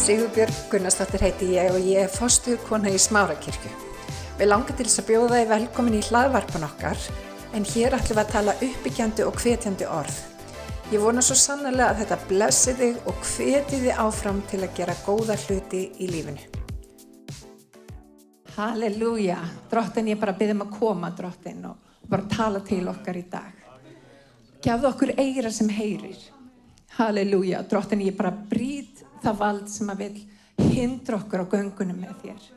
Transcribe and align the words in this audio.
Sigurbjörg 0.00 0.54
Gunnarsdóttir 0.72 1.20
heiti 1.20 1.46
ég 1.58 1.74
og 1.74 1.82
ég 1.84 2.06
er 2.06 2.08
fostuð 2.08 2.62
kona 2.64 2.88
í 2.88 2.96
Smárakirkju. 2.96 3.68
Við 4.38 4.48
langar 4.48 4.72
til 4.78 4.86
þess 4.86 5.02
að 5.02 5.10
bjóða 5.10 5.40
þið 5.42 5.50
velkomin 5.50 5.96
í 5.98 6.00
hlaðvarpan 6.06 6.64
okkar 6.64 7.02
en 7.58 7.66
hér 7.68 7.96
ætlum 7.98 8.16
við 8.16 8.22
að 8.22 8.32
tala 8.32 8.54
uppbyggjandi 8.64 9.26
og 9.28 9.42
hvetjandi 9.42 9.90
orð. 9.92 10.16
Ég 10.94 11.04
vona 11.04 11.20
svo 11.20 11.36
sannlega 11.36 11.90
að 11.90 12.00
þetta 12.00 12.18
blessi 12.32 12.76
þig 12.80 13.12
og 13.12 13.20
hveti 13.34 13.82
þið 13.84 14.00
áfram 14.06 14.40
til 14.48 14.62
að 14.64 14.74
gera 14.80 14.96
góða 15.04 15.36
hluti 15.44 15.84
í 16.00 16.10
lífinu. 16.14 16.48
Halleluja, 18.56 19.38
drottin 19.68 20.12
ég 20.14 20.24
bara 20.24 20.38
byrðum 20.40 20.64
að 20.64 20.76
koma 20.80 21.12
drottin 21.12 21.64
og 21.68 21.94
bara 22.08 22.30
tala 22.32 22.64
til 22.64 22.86
okkar 22.88 23.20
í 23.20 23.28
dag. 23.28 23.52
Gjafðu 24.64 24.94
okkur 24.94 25.18
eira 25.20 25.52
sem 25.52 25.68
heyrir. 25.68 26.39
Halleluja, 26.96 27.62
drottin 27.70 28.02
ég 28.02 28.16
bara 28.18 28.32
brýt 28.50 29.04
það 29.22 29.36
vald 29.42 29.68
sem 29.70 29.90
að 29.92 30.04
vil 30.04 30.70
hindra 30.70 31.20
okkur 31.20 31.44
á 31.44 31.50
göngunum 31.52 32.00
með 32.02 32.16
þér. 32.24 32.48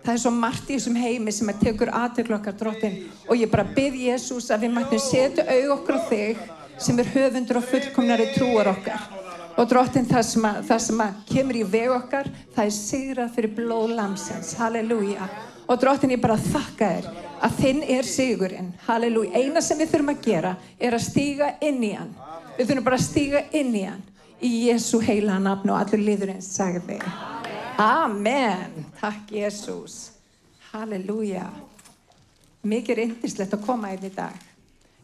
Það 0.00 0.12
er 0.14 0.20
svo 0.22 0.32
margt 0.32 0.70
í 0.70 0.76
þessum 0.76 0.98
heimi 1.00 1.32
sem 1.32 1.48
að 1.52 1.62
tekur 1.66 1.92
aðtöklu 1.92 2.36
okkar 2.38 2.56
drottin 2.60 2.98
og 3.26 3.36
ég 3.36 3.50
bara 3.52 3.68
byrð 3.76 4.02
Jésús 4.06 4.48
að 4.52 4.66
við 4.66 4.76
mættum 4.76 5.02
setja 5.04 5.44
auð 5.44 5.74
okkur 5.76 6.00
á 6.00 6.08
þig 6.08 6.44
sem 6.80 7.00
er 7.02 7.10
höfundur 7.14 7.60
og 7.60 7.66
fullkomnari 7.68 8.30
trúar 8.34 8.72
okkar. 8.72 9.19
Og 9.60 9.66
drottin 9.68 10.06
það 10.08 10.22
sem, 10.24 10.44
að, 10.48 10.58
það 10.70 10.78
sem 10.86 11.00
kemur 11.28 11.56
í 11.58 11.62
veg 11.68 11.90
okkar, 11.92 12.28
það 12.54 12.68
er 12.70 12.72
sigrað 12.72 13.32
fyrir 13.34 13.50
blóð 13.58 13.90
lamsins. 13.98 14.54
Halleluja. 14.56 15.26
Og 15.68 15.80
drottin 15.82 16.14
ég 16.14 16.22
bara 16.22 16.38
þakka 16.40 16.88
þér 16.94 17.08
að 17.44 17.58
þinn 17.58 17.82
er 17.96 18.08
sigurinn. 18.08 18.70
Halleluja. 18.86 19.34
Eina 19.36 19.60
sem 19.60 19.76
við 19.82 19.92
þurfum 19.92 20.14
að 20.14 20.22
gera 20.24 20.54
er 20.80 20.96
að 20.96 21.04
stíga 21.04 21.50
inn 21.60 21.84
í 21.84 21.92
hann. 21.92 22.14
Við 22.56 22.70
þurfum 22.70 22.88
bara 22.88 23.00
að 23.02 23.04
stíga 23.04 23.44
inn 23.60 23.76
í 23.76 23.84
hann. 23.84 24.00
Í 24.40 24.50
Jésu 24.70 25.02
heila 25.04 25.36
nafn 25.44 25.74
og 25.74 25.76
allur 25.82 26.06
liðurinn 26.08 26.40
sagði. 26.40 26.96
Amen. 27.84 28.88
Takk 28.96 29.36
Jésús. 29.36 30.00
Halleluja. 30.70 31.50
Mikið 32.64 32.96
er 32.96 33.06
yndislegt 33.10 33.60
að 33.60 33.66
koma 33.68 33.92
inn 33.92 34.08
í 34.08 34.14
dag. 34.16 34.40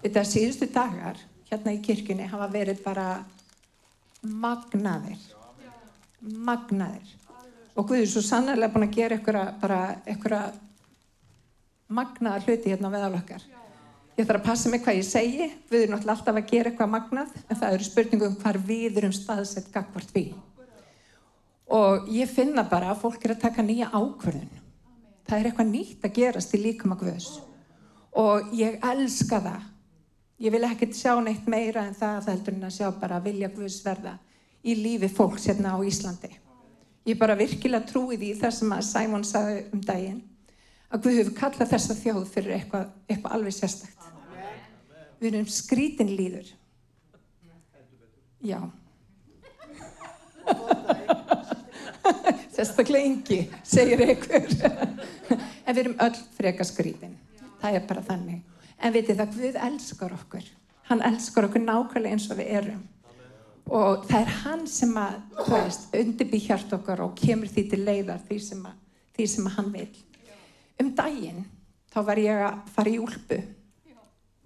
Þetta 0.01 0.25
síðustu 0.33 0.73
dagar 0.73 1.21
hérna 1.51 1.77
í 1.77 1.83
kirkjunni 1.85 2.33
hafa 2.33 2.49
verið 2.57 2.81
bara 2.85 3.11
magnaðir. 4.27 5.21
Magnaðir. 6.21 7.13
Og 7.77 7.91
Guður 7.91 8.09
svo 8.09 8.23
sannarlega 8.25 8.73
búin 8.73 8.87
að 8.89 8.97
gera 8.97 9.19
einhverja, 9.19 9.45
bara 9.61 9.81
einhverja 10.07 10.43
magnaðar 11.93 12.47
hluti 12.47 12.73
hérna 12.73 12.91
á 12.91 12.95
veðalokkar. 12.97 13.47
Ég 14.17 14.25
þarf 14.25 14.41
að 14.41 14.47
passa 14.47 14.71
mig 14.73 14.81
hvað 14.81 14.99
ég 14.99 15.07
segi. 15.07 15.47
Við 15.69 15.83
erum 15.85 15.99
alltaf 15.99 16.33
að 16.33 16.47
gera 16.49 16.71
eitthvað 16.71 16.93
magnað 16.95 17.35
en 17.45 17.59
það 17.61 17.75
eru 17.77 17.87
spurningum 17.87 18.31
um 18.33 18.39
hvar 18.41 18.59
við 18.65 19.01
erum 19.03 19.13
staðsett 19.13 19.69
gagvart 19.75 20.15
við. 20.15 20.31
Og 21.77 22.09
ég 22.15 22.31
finna 22.31 22.65
bara 22.71 22.95
að 22.95 23.03
fólk 23.03 23.27
er 23.27 23.35
að 23.35 23.43
taka 23.45 23.65
nýja 23.67 23.91
ákvörðun. 23.93 24.63
Það 25.27 25.39
er 25.39 25.49
eitthvað 25.51 25.73
nýtt 25.73 26.07
að 26.07 26.17
gerast 26.17 26.55
í 26.55 26.63
líkama 26.63 26.97
Guðs. 27.01 27.29
Og 28.17 28.55
ég 28.57 28.79
elska 28.81 29.43
það. 29.43 29.65
Ég 30.37 30.53
vil 30.53 30.65
ekkert 30.69 30.97
sjá 30.97 31.15
neitt 31.25 31.47
meira 31.49 31.87
en 31.89 31.95
það 31.97 32.27
heldur 32.29 32.57
en 32.59 32.69
að 32.69 32.75
sjá 32.77 32.89
bara 33.01 33.23
vilja 33.25 33.49
Guðs 33.55 33.79
verða 33.85 34.19
í 34.67 34.75
lífi 34.77 35.09
fólks 35.09 35.47
hérna 35.49 35.73
á 35.73 35.79
Íslandi. 35.81 36.29
Ég 37.07 37.17
bara 37.17 37.39
virkilega 37.39 37.87
trúi 37.89 38.19
því 38.21 38.33
það 38.43 38.53
sem 38.59 38.75
að 38.75 38.89
Sæmón 38.91 39.25
sagði 39.25 39.63
um 39.73 39.85
daginn 39.87 40.23
að 40.91 41.07
Guð 41.07 41.21
hefur 41.21 41.37
kallað 41.39 41.73
þessa 41.73 41.97
þjóð 42.03 42.27
fyrir 42.35 42.57
eitthvað, 42.59 42.91
eitthvað 43.09 43.37
alveg 43.39 43.57
sérstakt. 43.57 44.11
Við 45.23 45.31
erum 45.33 45.49
skrítin 45.49 46.13
líður. 46.13 46.51
Já. 48.45 48.61
Sérstaklega 52.57 53.09
yngi, 53.09 53.41
segir 53.65 54.05
einhver. 54.05 54.53
en 55.65 55.73
við 55.73 55.83
erum 55.87 55.97
öll 56.05 56.21
freka 56.37 56.67
skrítin. 56.69 57.17
Það 57.63 57.81
er 57.81 57.89
bara 57.89 58.05
þannig. 58.05 58.45
En 58.83 58.93
vitið 58.95 59.21
það, 59.21 59.37
Guð 59.37 59.59
elskar 59.69 60.15
okkur. 60.17 60.47
Hann 60.91 61.03
elskar 61.03 61.49
okkur 61.49 61.65
nákvæmlega 61.65 62.17
eins 62.17 62.29
og 62.31 62.39
við 62.41 62.53
erum. 62.61 62.83
Og 63.67 64.05
það 64.07 64.21
er 64.21 64.35
hann 64.45 64.67
sem 64.71 64.93
að, 65.01 65.17
þú 65.41 65.53
veist, 65.57 65.87
undirbý 65.99 66.41
hjart 66.45 66.75
okkar 66.77 67.03
og 67.03 67.17
kemur 67.19 67.51
því 67.51 67.65
til 67.73 67.81
leiðar 67.83 68.21
því 68.29 68.39
sem, 68.45 68.61
að, 68.69 68.77
því 69.17 69.27
sem 69.33 69.49
að 69.49 69.57
hann 69.57 69.71
vil. 69.75 69.89
Um 70.77 70.93
daginn, 70.95 71.47
þá 71.91 71.99
var 72.07 72.21
ég 72.23 72.43
að 72.47 72.59
fara 72.77 72.93
í 72.93 73.01
úlpu. 73.03 73.41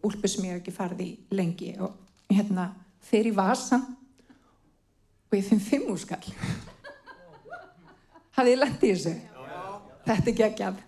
Úlpu 0.09 0.31
sem 0.31 0.47
ég 0.47 0.55
hef 0.55 0.63
ekki 0.63 0.73
farið 0.73 1.03
í 1.05 1.11
lengi. 1.37 1.75
Og 1.85 2.31
hérna, 2.33 2.71
fer 3.05 3.29
í 3.29 3.35
vasan 3.37 3.85
og 5.29 5.37
ég 5.37 5.45
finn 5.47 5.61
fimm 5.63 5.91
úrskall. 5.93 6.33
Hafið 8.39 8.55
ég 8.55 8.63
lendið 8.63 8.95
þessu? 8.95 9.17
Þetta 10.07 10.33
er 10.33 10.39
geggjað. 10.39 10.81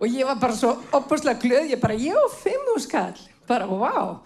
Og 0.00 0.08
ég 0.08 0.24
var 0.24 0.38
bara 0.40 0.56
svo 0.56 0.72
opbúrslega 0.96 1.40
glöð, 1.42 1.74
ég 1.74 1.80
bara, 1.80 1.96
já, 2.00 2.16
fimm 2.40 2.70
úrskall. 2.72 3.18
Bara, 3.48 3.66
wow. 3.68 4.22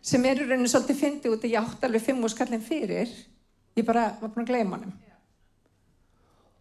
Sem 0.00 0.24
er 0.24 0.40
í 0.40 0.46
rauninu 0.46 0.70
svolítið 0.72 1.00
fyndið 1.02 1.34
út 1.34 1.44
að 1.44 1.52
ég 1.52 1.66
átti 1.68 1.84
alveg 1.84 2.04
fimm 2.06 2.22
úrskallin 2.24 2.64
fyrir. 2.64 3.12
Ég 3.76 3.84
bara 3.84 4.06
var 4.22 4.32
búin 4.32 4.46
að 4.46 4.54
gleyma 4.54 4.78
honum. 4.78 4.94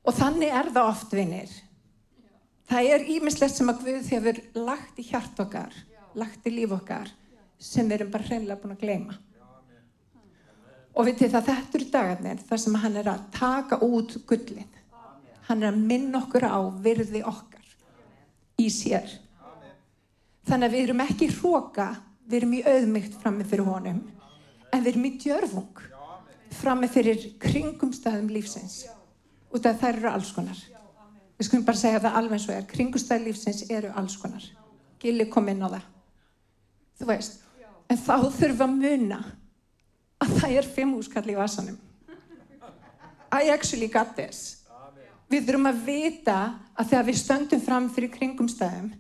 Og 0.04 0.16
þannig 0.16 0.52
er 0.52 0.72
það 0.76 0.90
oft, 0.92 1.16
vinnir. 1.16 1.54
Það 2.68 2.90
er 2.92 3.08
ímislegt 3.16 3.56
sem 3.56 3.72
að 3.72 3.86
Guð 3.86 4.12
hefur 4.12 4.42
lagt 4.68 5.00
í 5.00 5.08
hjart 5.08 5.40
okkar, 5.40 5.80
lagt 6.20 6.48
í 6.48 6.52
líf 6.52 6.76
okkar, 6.76 7.08
sem 7.56 7.88
við 7.88 8.02
erum 8.02 8.12
bara 8.12 8.28
hreinlega 8.28 8.60
búin 8.60 8.76
að 8.76 8.84
gleyma. 8.84 9.20
Og 10.98 11.08
vitið 11.08 11.38
það, 11.38 11.52
þetta 11.54 11.80
eru 11.80 11.90
dagarnir 11.94 12.44
þar 12.50 12.64
sem 12.66 12.80
hann 12.84 13.00
er 13.00 13.12
að 13.14 13.28
taka 13.38 13.80
út 13.86 14.18
gullið. 14.28 14.82
Hann 15.48 15.64
er 15.64 15.72
að 15.72 15.86
minna 15.88 16.20
okkur 16.20 16.44
á 16.52 16.60
virði 16.84 17.24
okkar 17.24 17.47
í 18.58 18.68
sér. 18.74 19.10
Þannig 20.48 20.70
að 20.70 20.76
við 20.76 20.86
erum 20.86 21.04
ekki 21.04 21.30
hróka, 21.36 21.90
við 22.28 22.40
erum 22.42 22.56
í 22.56 22.64
auðmygt 22.64 23.20
frammi 23.22 23.46
fyrir 23.48 23.68
honum, 23.68 24.02
en 24.72 24.84
við 24.84 24.92
erum 24.94 25.08
í 25.08 25.14
djörfung 25.22 25.86
frammi 26.58 26.88
fyrir 26.92 27.34
kringumstæðum 27.42 28.30
lífsins. 28.32 28.86
Og 29.52 29.64
það 29.64 29.88
eru 29.92 30.12
alls 30.12 30.32
konar. 30.36 30.60
Við 31.38 31.50
skulum 31.50 31.66
bara 31.68 31.80
segja 31.80 32.02
það 32.02 32.20
alveg 32.20 32.38
eins 32.38 32.48
og 32.48 32.56
er. 32.56 32.68
Kringumstæði 32.72 33.28
lífsins 33.28 33.66
eru 33.70 33.92
alls 34.00 34.16
konar. 34.20 34.46
Gilli 35.02 35.28
kom 35.30 35.50
inn 35.52 35.62
á 35.62 35.70
það. 35.70 35.90
Þú 36.98 37.10
veist. 37.12 37.42
En 37.88 38.00
þá 38.02 38.16
þurfum 38.34 38.64
að 38.66 38.80
muna 38.82 39.20
að 40.24 40.34
það 40.42 40.56
er 40.60 40.72
fimm 40.76 40.96
úrskall 40.98 41.28
í 41.30 41.38
vasanum. 41.38 41.78
I 43.32 43.52
actually 43.54 43.88
got 43.92 44.16
this. 44.16 44.57
Við 45.28 45.50
þurfum 45.50 45.70
að 45.72 45.84
vita 45.88 46.38
að 46.78 46.90
þegar 46.92 47.08
við 47.10 47.20
stöndum 47.20 47.64
fram 47.64 47.90
fyrir 47.92 48.14
kringumstæðum 48.14 48.94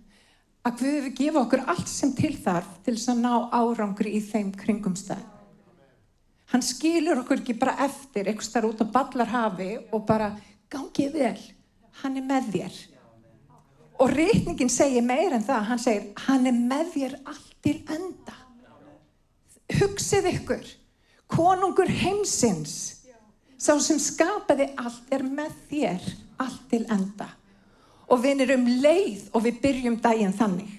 að 0.67 0.81
við 0.83 0.95
hefum 0.97 1.15
gefið 1.21 1.41
okkur 1.41 1.63
allt 1.71 1.89
sem 1.91 2.11
til 2.17 2.33
þarf 2.35 2.73
til 2.83 2.95
þess 2.97 3.11
að 3.13 3.21
ná 3.23 3.33
árangri 3.55 4.13
í 4.17 4.21
þeim 4.25 4.51
kringumstæðum. 4.59 5.33
Hann 6.47 6.63
skilur 6.63 7.21
okkur 7.23 7.41
ekki 7.41 7.57
bara 7.59 7.75
eftir 7.83 8.27
eitthvað 8.27 8.47
starf 8.47 8.69
út 8.71 8.83
á 8.83 8.87
ballarhafi 8.91 9.71
og 9.91 10.05
bara 10.07 10.29
gangið 10.71 11.15
vel. 11.15 11.39
Hann 12.01 12.19
er 12.19 12.27
með 12.27 12.51
þér. 12.53 12.77
Og 13.97 14.13
reikningin 14.13 14.71
segir 14.71 15.03
meir 15.03 15.35
en 15.35 15.43
það. 15.43 15.63
Hann 15.71 15.81
segir, 15.81 16.05
hann 16.27 16.47
er 16.47 16.55
með 16.55 16.91
þér 16.93 17.17
allt 17.25 17.55
til 17.65 17.77
enda. 17.97 18.35
Hugsið 19.79 20.29
ykkur. 20.31 20.69
Konungur 21.27 21.89
heimsins, 21.91 22.96
sá 23.57 23.73
sem 23.81 23.99
skapaði 24.01 24.69
allt, 24.77 25.03
er 25.11 25.25
með 25.25 25.53
þér 25.69 26.07
allt 26.43 26.63
til 26.71 26.83
enda. 26.93 27.29
Og 28.07 28.21
við 28.23 28.45
erum 28.45 28.63
um 28.63 28.81
leið 28.83 29.27
og 29.33 29.43
við 29.43 29.59
byrjum 29.63 29.99
daginn 30.03 30.35
þannig. 30.37 30.73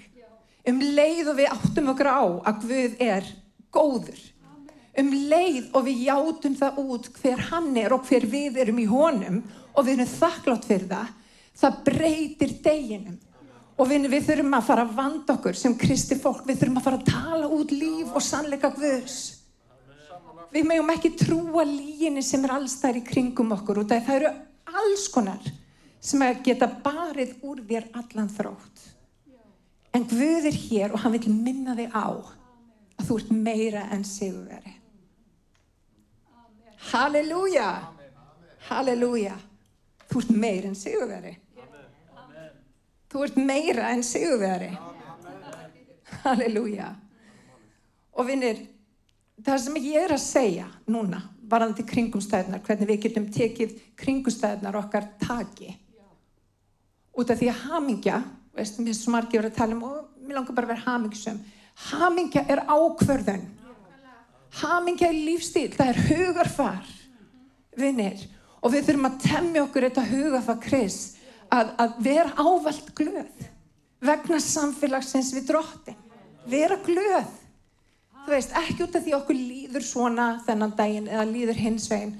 Um 0.69 0.80
leið 0.82 1.30
og 1.32 1.38
við 1.38 1.52
áttum 1.52 1.92
okkur 1.92 2.10
á 2.10 2.22
að 2.48 2.64
Guð 2.64 2.98
er 3.04 3.30
góður. 3.75 4.19
Um 4.98 5.12
leið 5.30 5.70
og 5.76 5.86
við 5.86 6.02
játum 6.08 6.56
það 6.58 6.80
út 6.82 7.08
hver 7.20 7.44
hann 7.52 7.70
er 7.78 7.94
og 7.94 8.04
hver 8.08 8.26
við 8.28 8.58
erum 8.64 8.81
í 8.82 8.88
honum 8.90 9.40
og 9.74 9.86
við 9.86 9.94
erum 9.94 10.10
þakklátt 10.10 10.66
fyrir 10.66 10.88
það, 10.90 11.10
það 11.60 11.81
breytir 11.86 12.54
deginum. 12.64 13.19
Og 13.78 13.86
við, 13.86 14.08
við 14.10 14.24
þurfum 14.26 14.56
að 14.58 14.66
fara 14.66 14.84
að 14.84 14.94
vanda 14.96 15.34
okkur 15.36 15.54
sem 15.54 15.76
kristi 15.78 16.19
fólk, 16.19 16.42
við 16.48 16.64
þurfum 16.64 16.81
að 16.81 16.86
fara 16.88 16.98
að 16.98 17.10
tala 17.12 17.50
út 17.54 17.74
líf 17.74 18.10
og 18.10 18.24
sannleika 18.26 18.72
Guðs. 18.74 19.38
Við 20.52 20.64
meðum 20.64 20.92
ekki 20.94 21.12
trúa 21.18 21.64
líginni 21.68 22.22
sem 22.24 22.44
er 22.46 22.54
alls 22.56 22.78
þær 22.80 23.00
í 23.00 23.04
kringum 23.04 23.52
okkur 23.58 23.82
og 23.82 23.90
það 23.90 24.14
eru 24.14 24.30
alls 24.78 25.08
konar 25.12 25.50
sem 26.00 26.22
geta 26.44 26.68
barið 26.84 27.34
úr 27.44 27.60
þér 27.68 27.88
allan 27.98 28.30
þrótt. 28.32 28.84
En 29.92 30.04
Guð 30.08 30.48
er 30.48 30.56
hér 30.56 30.94
og 30.94 31.02
hann 31.02 31.14
vil 31.16 31.32
minna 31.32 31.74
þig 31.76 31.92
á 31.92 32.08
að 32.98 33.08
þú 33.08 33.18
ert 33.20 33.32
meira 33.34 33.84
en 33.94 34.04
sigurveri. 34.06 34.74
Halleluja! 36.92 37.68
Halleluja! 38.68 39.36
Þú 40.08 40.22
ert 40.22 40.32
meira 40.32 40.70
en 40.70 40.78
sigurveri. 40.78 41.34
Þú 43.08 43.24
ert 43.24 43.38
meira 43.40 43.90
en 43.92 44.04
sigurveri. 44.06 44.70
Halleluja! 46.24 46.92
Og 48.18 48.26
vinnir, 48.28 48.64
það 49.44 49.61
sem 49.64 49.76
ég 49.82 50.06
er 50.06 50.14
að 50.14 50.23
segja 50.25 50.69
núna, 50.90 51.20
varandi 51.49 51.85
kringumstæðnar, 51.88 52.62
hvernig 52.67 52.90
við 52.90 53.02
getum 53.06 53.29
tekið 53.32 53.76
kringumstæðnar 53.99 54.79
okkar 54.82 55.06
taki. 55.23 55.75
Út 57.19 57.31
af 57.32 57.40
því 57.40 57.50
að 57.52 57.62
hamingja, 57.67 58.19
veist, 58.55 58.81
mér 58.81 58.93
er 58.93 58.99
svo 58.99 59.14
margir 59.14 59.49
að 59.49 59.56
tala 59.56 59.76
um 59.76 59.87
og 59.88 60.26
mér 60.26 60.38
langar 60.38 60.56
bara 60.56 60.69
að 60.69 60.75
vera 60.75 60.87
hamingjusum. 60.87 61.38
Hamingja 61.88 62.44
er 62.50 62.64
ákvörðun. 62.69 63.46
Hamingja 64.58 65.08
er 65.08 65.20
lífstíl, 65.29 65.70
það 65.75 65.93
er 65.93 66.02
hugarfar, 66.08 66.91
vinnir. 67.79 68.25
Og 68.62 68.73
við 68.75 68.88
þurfum 68.88 69.08
að 69.08 69.20
temja 69.23 69.62
okkur 69.64 69.87
þetta 69.88 70.08
hugarfar 70.08 70.61
kris, 70.62 70.99
að, 71.49 71.73
að 71.81 71.99
vera 72.05 72.32
ávalt 72.37 72.91
glöð 72.96 73.46
vegna 74.05 74.38
samfélagsins 74.43 75.32
við 75.34 75.49
drottin. 75.50 75.99
Vera 76.49 76.79
glöð. 76.84 77.29
Þú 78.28 78.34
veist, 78.34 78.50
ekki 78.60 78.82
út 78.84 78.96
af 78.98 79.04
því 79.06 79.12
okkur 79.16 79.36
líður 79.40 79.84
svona 79.88 80.25
þennan 80.44 80.75
daginn 80.76 81.06
eða 81.08 81.22
líður 81.30 81.60
hins 81.62 81.86
veginn. 81.88 82.10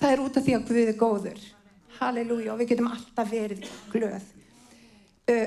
Það 0.00 0.14
er 0.14 0.22
út 0.24 0.38
af 0.40 0.46
því 0.46 0.54
að 0.56 0.62
Guð 0.70 0.78
er 0.80 0.96
góður. 0.96 1.42
Halleluja 1.98 2.54
og 2.54 2.62
við 2.62 2.70
getum 2.70 2.88
alltaf 2.88 3.28
verið 3.28 3.66
glöð. 3.92 4.30
Uh, 5.28 5.44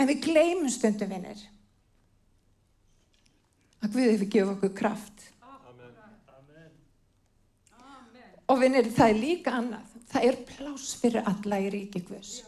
en 0.00 0.08
við 0.08 0.22
gleymum 0.30 0.72
stundum 0.72 1.12
vinnir 1.12 1.44
að 3.84 3.98
Guð 3.98 4.08
hefur 4.14 4.32
gefið 4.32 4.54
okkur 4.54 4.74
kraft. 4.80 5.28
Amen. 7.76 8.34
Og 8.48 8.64
vinnir, 8.64 8.88
það 8.96 9.12
er 9.12 9.22
líka 9.26 9.58
annað. 9.60 9.94
Það 10.08 10.30
er 10.30 10.42
plás 10.54 10.88
fyrir 11.04 11.28
alla 11.28 11.60
í 11.60 11.68
ríki 11.76 12.06
Guðs. 12.08 12.38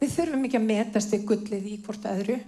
Við 0.00 0.16
þurfum 0.16 0.48
ekki 0.48 0.64
að 0.64 0.68
metast 0.72 1.12
í 1.12 1.24
gullið 1.28 1.72
í 1.76 1.80
hvort 1.84 2.08
öðru 2.08 2.40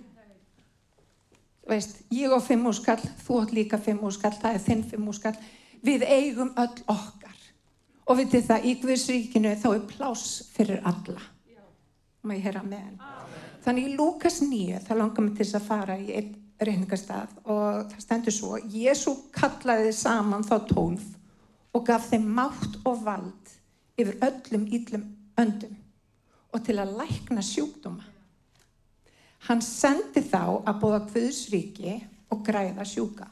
veist, 1.68 2.00
ég 2.14 2.32
á 2.32 2.38
fimm 2.42 2.66
úrskall, 2.70 3.00
þú 3.24 3.42
átt 3.42 3.54
líka 3.56 3.78
fimm 3.82 4.02
úrskall, 4.08 4.34
það 4.40 4.56
er 4.56 4.64
þinn 4.64 4.84
fimm 4.90 5.08
úrskall, 5.12 5.36
við 5.84 6.04
eigum 6.08 6.52
öll 6.56 6.84
okkar. 6.88 7.36
Og 8.08 8.18
vitið 8.22 8.46
það, 8.48 8.64
í 8.64 8.74
Guðsríkinu 8.82 9.54
þá 9.60 9.68
er 9.74 9.86
plás 9.90 10.26
fyrir 10.54 10.80
alla. 10.88 11.20
Má 12.24 12.34
ég 12.34 12.48
heyra 12.48 12.64
með 12.64 12.84
henn. 12.86 13.00
Þannig 13.64 13.88
í 13.90 13.96
Lúkas 13.98 14.40
9, 14.42 14.80
það 14.86 15.00
langar 15.02 15.24
mig 15.26 15.36
til 15.36 15.44
þess 15.44 15.58
að 15.58 15.68
fara 15.68 15.98
í 16.00 16.12
einn 16.16 16.36
reyningastað 16.58 17.34
og 17.44 17.90
það 17.92 18.02
stendur 18.02 18.34
svo, 18.34 18.58
Jésu 18.72 19.14
kallaði 19.34 19.92
saman 19.94 20.46
þá 20.46 20.56
tólf 20.70 21.04
og 21.76 21.84
gaf 21.86 22.08
þeim 22.10 22.26
mátt 22.34 22.78
og 22.88 23.04
vald 23.06 23.52
yfir 23.98 24.18
öllum 24.24 24.64
íllum 24.74 25.04
öndum 25.38 25.76
og 26.54 26.64
til 26.64 26.78
að 26.80 26.96
lækna 26.98 27.44
sjúkdóma. 27.44 28.06
Hann 29.46 29.62
sendi 29.62 30.22
þá 30.26 30.42
að 30.66 30.78
bóða 30.82 31.02
Guðsríki 31.12 31.98
og 32.34 32.42
græða 32.46 32.86
sjúka. 32.88 33.28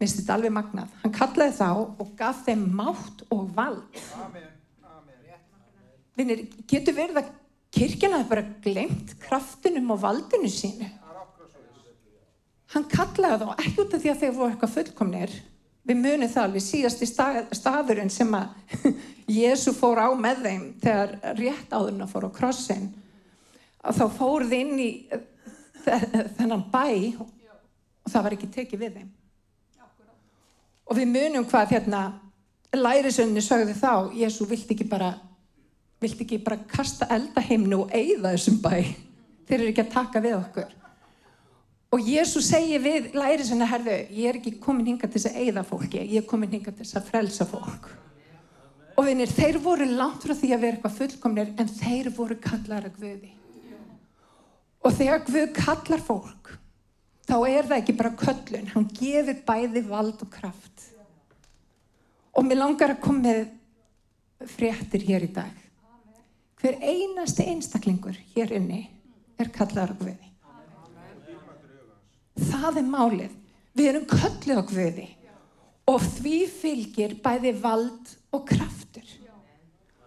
Minnst 0.00 0.20
þetta 0.20 0.36
alveg 0.36 0.52
magnað. 0.56 0.92
Hann 1.02 1.14
kallaði 1.14 1.56
þá 1.56 1.70
og 1.76 2.12
gaf 2.18 2.44
þeim 2.46 2.66
mátt 2.76 3.24
og 3.32 3.48
vald. 3.56 4.00
Amen. 4.24 4.52
Vinnir, 6.16 6.46
getur 6.68 6.96
verið 6.96 7.20
að 7.20 7.32
kirkjana 7.76 8.22
hefur 8.22 8.30
bara 8.32 8.54
glemt 8.64 9.12
kraftinum 9.20 9.90
og 9.92 10.00
valdinu 10.00 10.48
sínu? 10.52 10.88
Hann 12.72 12.86
kallaði 12.90 13.44
þá 13.44 13.60
ekki 13.62 13.82
út 13.84 13.94
af 13.94 14.02
því 14.02 14.12
að 14.12 14.22
þeir 14.22 14.32
voru 14.36 14.52
eitthvað 14.52 14.74
fullkomnir. 14.74 15.34
Við 15.86 15.98
munum 16.00 16.30
það 16.32 16.48
alveg 16.48 16.64
síðast 16.64 17.04
í 17.04 17.08
stað, 17.08 17.36
staðurinn 17.54 18.10
sem 18.10 18.32
að 18.34 18.88
Jésu 19.38 19.74
fór 19.76 20.00
á 20.02 20.08
með 20.18 20.40
þeim 20.48 20.64
þegar 20.82 21.12
rétt 21.38 21.76
áðurna 21.76 22.08
fór 22.10 22.26
á 22.26 22.30
krossin 22.34 22.88
að 23.86 24.00
þá 24.00 24.06
fóruð 24.18 24.54
inn 24.56 24.78
í 24.82 24.90
þennan 26.38 26.66
bæ 26.72 26.86
og 27.22 28.10
það 28.10 28.24
var 28.26 28.36
ekki 28.36 28.52
tekið 28.54 28.82
við 28.82 28.98
þeim. 28.98 29.10
Og 30.86 30.98
við 30.98 31.10
munum 31.10 31.46
hvað 31.50 31.74
hérna 31.74 32.02
lærisönni 32.76 33.42
sögðu 33.42 33.74
þá, 33.78 33.92
Jésu 34.14 34.46
vilt 34.46 34.70
ekki 34.70 34.86
bara 34.88 35.14
vilt 36.02 36.20
ekki 36.22 36.38
bara 36.44 36.58
kasta 36.70 37.08
eldaheimnu 37.14 37.84
og 37.84 37.94
eigða 37.94 38.34
þessum 38.34 38.58
bæ? 38.62 38.74
Þeir 39.46 39.60
eru 39.60 39.70
ekki 39.70 39.84
að 39.86 39.94
taka 39.94 40.22
við 40.22 40.36
okkur. 40.40 40.74
Og 41.94 42.02
Jésu 42.02 42.42
segir 42.44 42.82
við 42.82 43.12
lærisönni 43.16 43.68
herðu, 43.70 43.96
ég 44.12 44.28
er 44.28 44.40
ekki 44.40 44.56
komin 44.62 44.90
hinga 44.90 45.08
til 45.08 45.20
þess 45.20 45.30
að 45.30 45.38
eigða 45.44 45.64
fólki, 45.66 46.02
ég 46.02 46.20
er 46.20 46.28
komin 46.28 46.52
hinga 46.52 46.74
til 46.74 46.82
þess 46.82 46.98
að 46.98 47.08
frelsa 47.12 47.46
fólk. 47.48 47.88
Og 48.96 49.06
vinir, 49.06 49.30
þeir 49.30 49.58
voru 49.62 49.86
langt 49.88 50.24
frá 50.24 50.34
því 50.34 50.52
að 50.56 50.62
vera 50.64 50.78
eitthvað 50.78 50.98
fullkomnir 51.00 51.50
en 51.60 51.72
þeir 51.78 52.10
voru 52.16 52.38
kallar 52.42 52.88
að 52.88 53.00
guði 53.00 53.32
Og 54.86 54.94
þegar 54.94 55.24
Guð 55.26 55.48
kallar 55.56 56.02
fólk, 56.06 56.52
þá 57.26 57.36
er 57.48 57.66
það 57.66 57.80
ekki 57.80 57.94
bara 57.98 58.12
köllun, 58.20 58.68
hann 58.70 58.84
gefur 58.94 59.40
bæði 59.48 59.82
vald 59.88 60.20
og 60.22 60.30
kraft. 60.30 60.84
Og 62.38 62.46
mér 62.46 62.60
langar 62.60 62.94
að 62.94 63.02
koma 63.02 63.24
með 63.24 64.46
fréttir 64.52 65.02
hér 65.08 65.26
í 65.26 65.32
dag. 65.34 65.50
Hver 66.60 66.78
einasti 66.78 67.48
einstaklingur 67.50 68.14
hér 68.36 68.54
inni 68.60 68.84
er 69.42 69.50
kallar 69.52 69.90
á 69.90 69.98
Guði. 69.98 70.30
Það 72.46 72.78
er 72.78 72.86
málið. 72.86 73.36
Við 73.76 73.90
erum 73.90 74.06
kallið 74.08 74.62
á 74.62 74.64
Guði 74.70 75.08
og 75.90 76.02
því 76.02 76.38
fylgir 76.50 77.18
bæði 77.24 77.56
vald 77.58 78.14
og 78.34 78.46
kraftur 78.48 79.25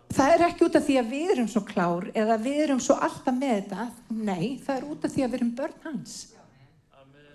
það 0.10 0.34
er 0.34 0.44
ekki 0.48 0.66
út 0.66 0.78
af 0.80 0.86
því 0.88 0.98
að 1.00 1.14
við 1.14 1.32
erum 1.36 1.48
svo 1.52 1.62
klár 1.68 2.10
eða 2.18 2.40
við 2.42 2.60
erum 2.66 2.82
svo 2.84 2.98
alltaf 2.98 3.36
með 3.36 3.56
þetta 3.60 3.88
nei, 4.10 4.60
það 4.66 4.76
er 4.76 4.90
út 4.90 5.06
af 5.06 5.14
því 5.14 5.26
að 5.26 5.32
við 5.32 5.40
erum 5.40 5.56
börn 5.60 5.80
hans 5.86 6.18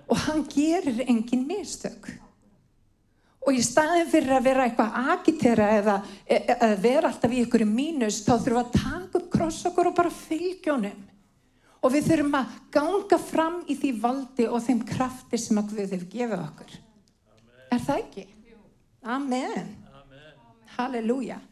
og 0.05 0.21
hann 0.27 0.45
gerir 0.51 1.05
engin 1.07 1.47
mistök 1.49 2.11
og 3.45 3.57
í 3.57 3.63
staðin 3.65 4.11
fyrir 4.11 4.35
að 4.39 4.47
vera 4.49 4.67
eitthvað 4.67 4.99
agitera 5.15 5.71
eða 5.79 5.97
e, 6.25 6.37
e, 6.37 6.59
að 6.67 6.77
vera 6.85 7.11
alltaf 7.11 7.33
í 7.33 7.43
ykkur 7.45 7.67
mínus 7.69 8.23
þá 8.25 8.35
þurfum 8.35 8.59
við 8.59 8.63
að 8.63 8.77
taka 8.81 9.21
upp 9.21 9.31
kross 9.37 9.65
okkur 9.71 9.91
og 9.91 9.99
bara 9.99 10.15
fylgjónum 10.19 11.03
og 11.85 11.93
við 11.93 12.11
þurfum 12.11 12.39
að 12.41 12.61
ganga 12.75 13.19
fram 13.21 13.59
í 13.69 13.79
því 13.79 13.95
valdi 14.03 14.49
og 14.49 14.65
þeim 14.65 14.85
krafti 14.89 15.41
sem 15.41 15.61
að 15.61 15.75
við 15.79 15.97
hefur 15.97 16.13
gefið 16.17 16.47
okkur 16.49 16.77
Amen. 16.77 17.67
er 17.71 17.85
það 17.87 18.05
ekki? 18.05 18.29
Amen, 19.05 19.75
Amen. 19.93 20.31
Halleluja 20.79 21.43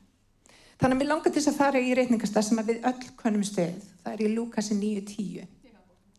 Þannig 0.83 0.97
að 0.97 0.99
mér 0.99 1.11
langar 1.13 1.31
til 1.31 1.39
þess 1.39 1.51
að 1.53 1.59
fara 1.61 1.79
í 1.79 1.91
reytingastað 1.95 2.45
sem 2.49 2.61
við 2.67 2.87
öll 2.89 3.11
konum 3.21 3.43
stöð. 3.47 3.85
Það 4.03 4.15
er 4.17 4.23
í 4.25 4.31
Lukasi 4.33 4.75
9.10. 4.75 5.27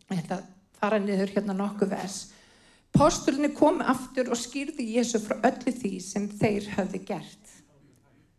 Ég 0.08 0.22
ætla 0.22 0.38
að 0.38 0.46
fara 0.78 1.00
niður 1.02 1.32
hérna 1.34 1.56
nokkuð 1.58 1.90
vers. 1.90 2.14
Postulinni 2.96 3.50
kom 3.52 3.82
aftur 3.84 4.30
og 4.32 4.40
skýrði 4.40 4.86
Jésu 4.94 5.20
frá 5.20 5.36
öllu 5.50 5.74
því 5.76 5.90
sem 6.00 6.30
þeir 6.40 6.70
hafði 6.78 7.02
gert. 7.10 7.52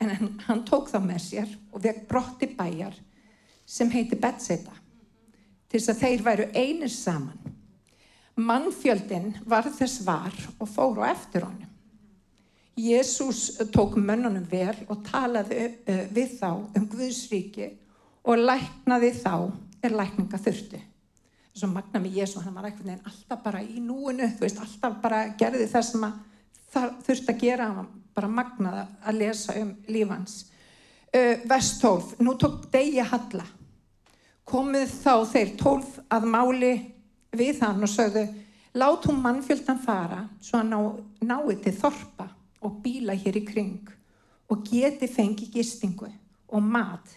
En 0.01 0.15
hann, 0.47 0.63
tók 0.65 0.89
þá 0.89 0.97
með 1.05 1.21
sér 1.27 1.53
og 1.69 1.85
vekk 1.85 2.01
brotti 2.09 2.49
bæjar 2.57 2.97
sem 3.61 3.93
heiti 3.93 4.17
Betseta 4.17 4.73
til 5.69 5.77
þess 5.77 5.93
að 5.93 6.01
þeir 6.07 6.25
væru 6.25 6.49
einir 6.57 6.93
saman. 6.95 7.53
Mannfjöldin 8.33 9.35
var 9.45 9.69
þess 9.77 10.01
var 10.09 10.33
og 10.57 10.73
fóru 10.73 11.05
á 11.05 11.13
eftir 11.13 11.45
honum. 11.45 11.74
Jésús 12.75 13.55
tók 13.71 13.95
mönnunum 13.95 14.43
vel 14.51 14.75
og 14.91 14.99
talaði 15.07 15.69
uh, 15.87 16.01
við 16.11 16.33
þá 16.41 16.49
um 16.75 16.87
Guðsríki 16.91 17.69
og 18.25 18.41
læknaði 18.41 19.13
þá 19.15 19.33
er 19.85 19.95
lækninga 19.95 20.39
þurfti. 20.41 20.81
Þess 21.53 21.67
að 21.67 21.71
magna 21.71 22.01
með 22.03 22.17
Jésú, 22.19 22.41
hann 22.43 22.55
var 22.57 22.67
eitthvað 22.67 22.89
nefn 22.89 23.11
alltaf 23.11 23.43
bara 23.45 23.61
í 23.63 23.79
núinu, 23.79 24.27
þú 24.35 24.43
veist, 24.43 24.59
alltaf 24.59 24.97
bara 25.03 25.21
gerði 25.39 25.69
það 25.71 25.85
sem 25.87 26.07
þurfti 26.75 27.31
að 27.31 27.39
gera, 27.45 27.69
hann 27.69 27.77
var 27.79 27.91
bara 28.17 28.31
magnaði 28.41 28.83
að 29.07 29.19
lesa 29.21 29.55
um 29.61 29.71
lífans. 29.87 30.33
Vers 31.47 31.69
12, 31.79 32.17
nú 32.27 32.33
tók 32.35 32.65
degi 32.73 33.05
Halla, 33.07 33.45
komið 34.43 34.97
þá 34.99 35.13
þeir 35.31 35.53
12 35.61 36.01
að 36.17 36.27
máli 36.33 36.73
við 37.31 37.61
hann 37.63 37.87
og 37.87 37.93
sögðu, 37.93 38.25
lát 38.75 39.07
hún 39.07 39.21
mannfjöldan 39.23 39.79
fara 39.79 40.25
svo 40.43 40.59
hann 40.59 40.73
ná, 40.73 40.79
nái 41.23 41.55
til 41.63 41.75
þorpa 41.77 42.27
og 42.65 42.81
bíla 42.83 43.13
hér 43.17 43.37
í 43.39 43.45
kring 43.45 43.93
og 44.49 44.65
geti 44.65 45.07
fengi 45.09 45.47
gistingu 45.53 46.09
og 46.49 46.61
mat 46.63 47.15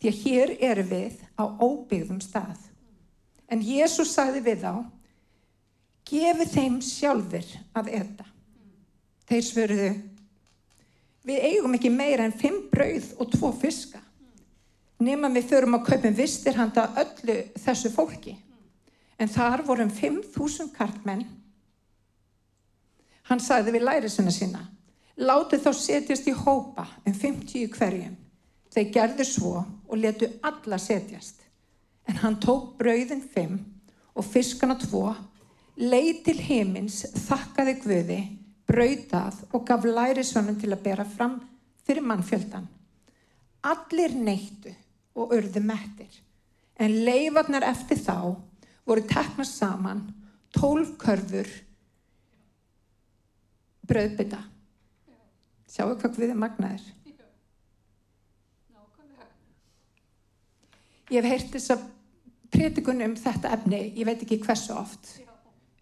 því 0.00 0.10
að 0.10 0.20
hér 0.24 0.52
er 0.58 0.82
við 0.86 1.18
á 1.38 1.44
óbyggðum 1.46 2.20
stað. 2.22 2.58
En 3.46 3.62
Jésús 3.62 4.10
sagði 4.16 4.42
við 4.42 4.64
þá, 4.64 4.72
gefi 6.08 6.46
þeim 6.50 6.78
sjálfur 6.82 7.50
að 7.78 7.90
etta. 8.00 8.26
Þeir 9.28 9.44
svöruðu, 9.46 9.90
við 11.28 11.44
eigum 11.50 11.76
ekki 11.78 11.92
meira 11.94 12.26
en 12.26 12.34
fimm 12.34 12.64
brauð 12.72 13.12
og 13.22 13.30
tvo 13.36 13.52
fiska. 13.54 14.00
Nefn 15.02 15.28
að 15.28 15.38
við 15.38 15.48
förum 15.50 15.78
að 15.78 15.86
kaupum 15.90 16.18
vistir 16.18 16.58
handa 16.58 16.88
öllu 16.98 17.38
þessu 17.62 17.90
fólki. 17.94 18.36
En 19.18 19.30
þar 19.30 19.62
vorum 19.66 19.90
5.000 19.90 20.72
kartmenn 20.74 21.24
Hann 23.30 23.40
sagði 23.42 23.76
við 23.76 23.86
lærisuna 23.86 24.32
sína, 24.34 24.62
látið 25.16 25.64
þá 25.66 25.72
setjast 25.78 26.28
í 26.28 26.34
hópa 26.34 26.86
um 27.06 27.14
50 27.14 27.70
hverjum. 27.76 28.16
Þeir 28.72 28.92
gerðu 28.94 29.26
svo 29.28 29.52
og 29.62 30.00
letu 30.00 30.28
alla 30.42 30.78
setjast. 30.80 31.42
En 32.08 32.18
hann 32.22 32.40
tók 32.42 32.72
brauðin 32.80 33.22
5 33.34 33.58
og 34.18 34.26
fiskana 34.26 34.76
2, 34.80 35.02
leið 35.82 36.22
til 36.26 36.38
heimins, 36.48 37.02
þakkaði 37.28 37.74
Guði, 37.84 38.20
brautað 38.68 39.38
og 39.52 39.66
gaf 39.68 39.84
lærisvönum 39.86 40.58
til 40.60 40.72
að 40.72 40.84
bera 40.84 41.06
fram 41.06 41.38
fyrir 41.86 42.04
mannfjöldan. 42.06 42.66
Allir 43.62 44.16
neittu 44.18 44.72
og 45.14 45.34
urðu 45.36 45.62
mettir, 45.62 46.10
en 46.80 47.02
leifarnar 47.06 47.66
eftir 47.68 48.00
þá 48.02 48.34
voru 48.88 49.04
tekna 49.06 49.46
saman 49.46 50.02
tólf 50.56 50.96
körfur 51.00 51.48
bröðbytta. 53.88 54.40
Sjáu 55.72 55.94
hvað 55.96 56.18
við 56.18 56.28
erum 56.28 56.42
magnaðir. 56.44 56.84
Ég 61.12 61.20
hef 61.20 61.28
heyrt 61.28 61.52
þess 61.52 61.74
að 61.74 61.84
prétikun 62.52 63.04
um 63.04 63.14
þetta 63.18 63.52
efni, 63.56 63.82
ég 63.98 64.08
veit 64.08 64.22
ekki 64.24 64.40
hversu 64.44 64.72
oft, 64.76 65.14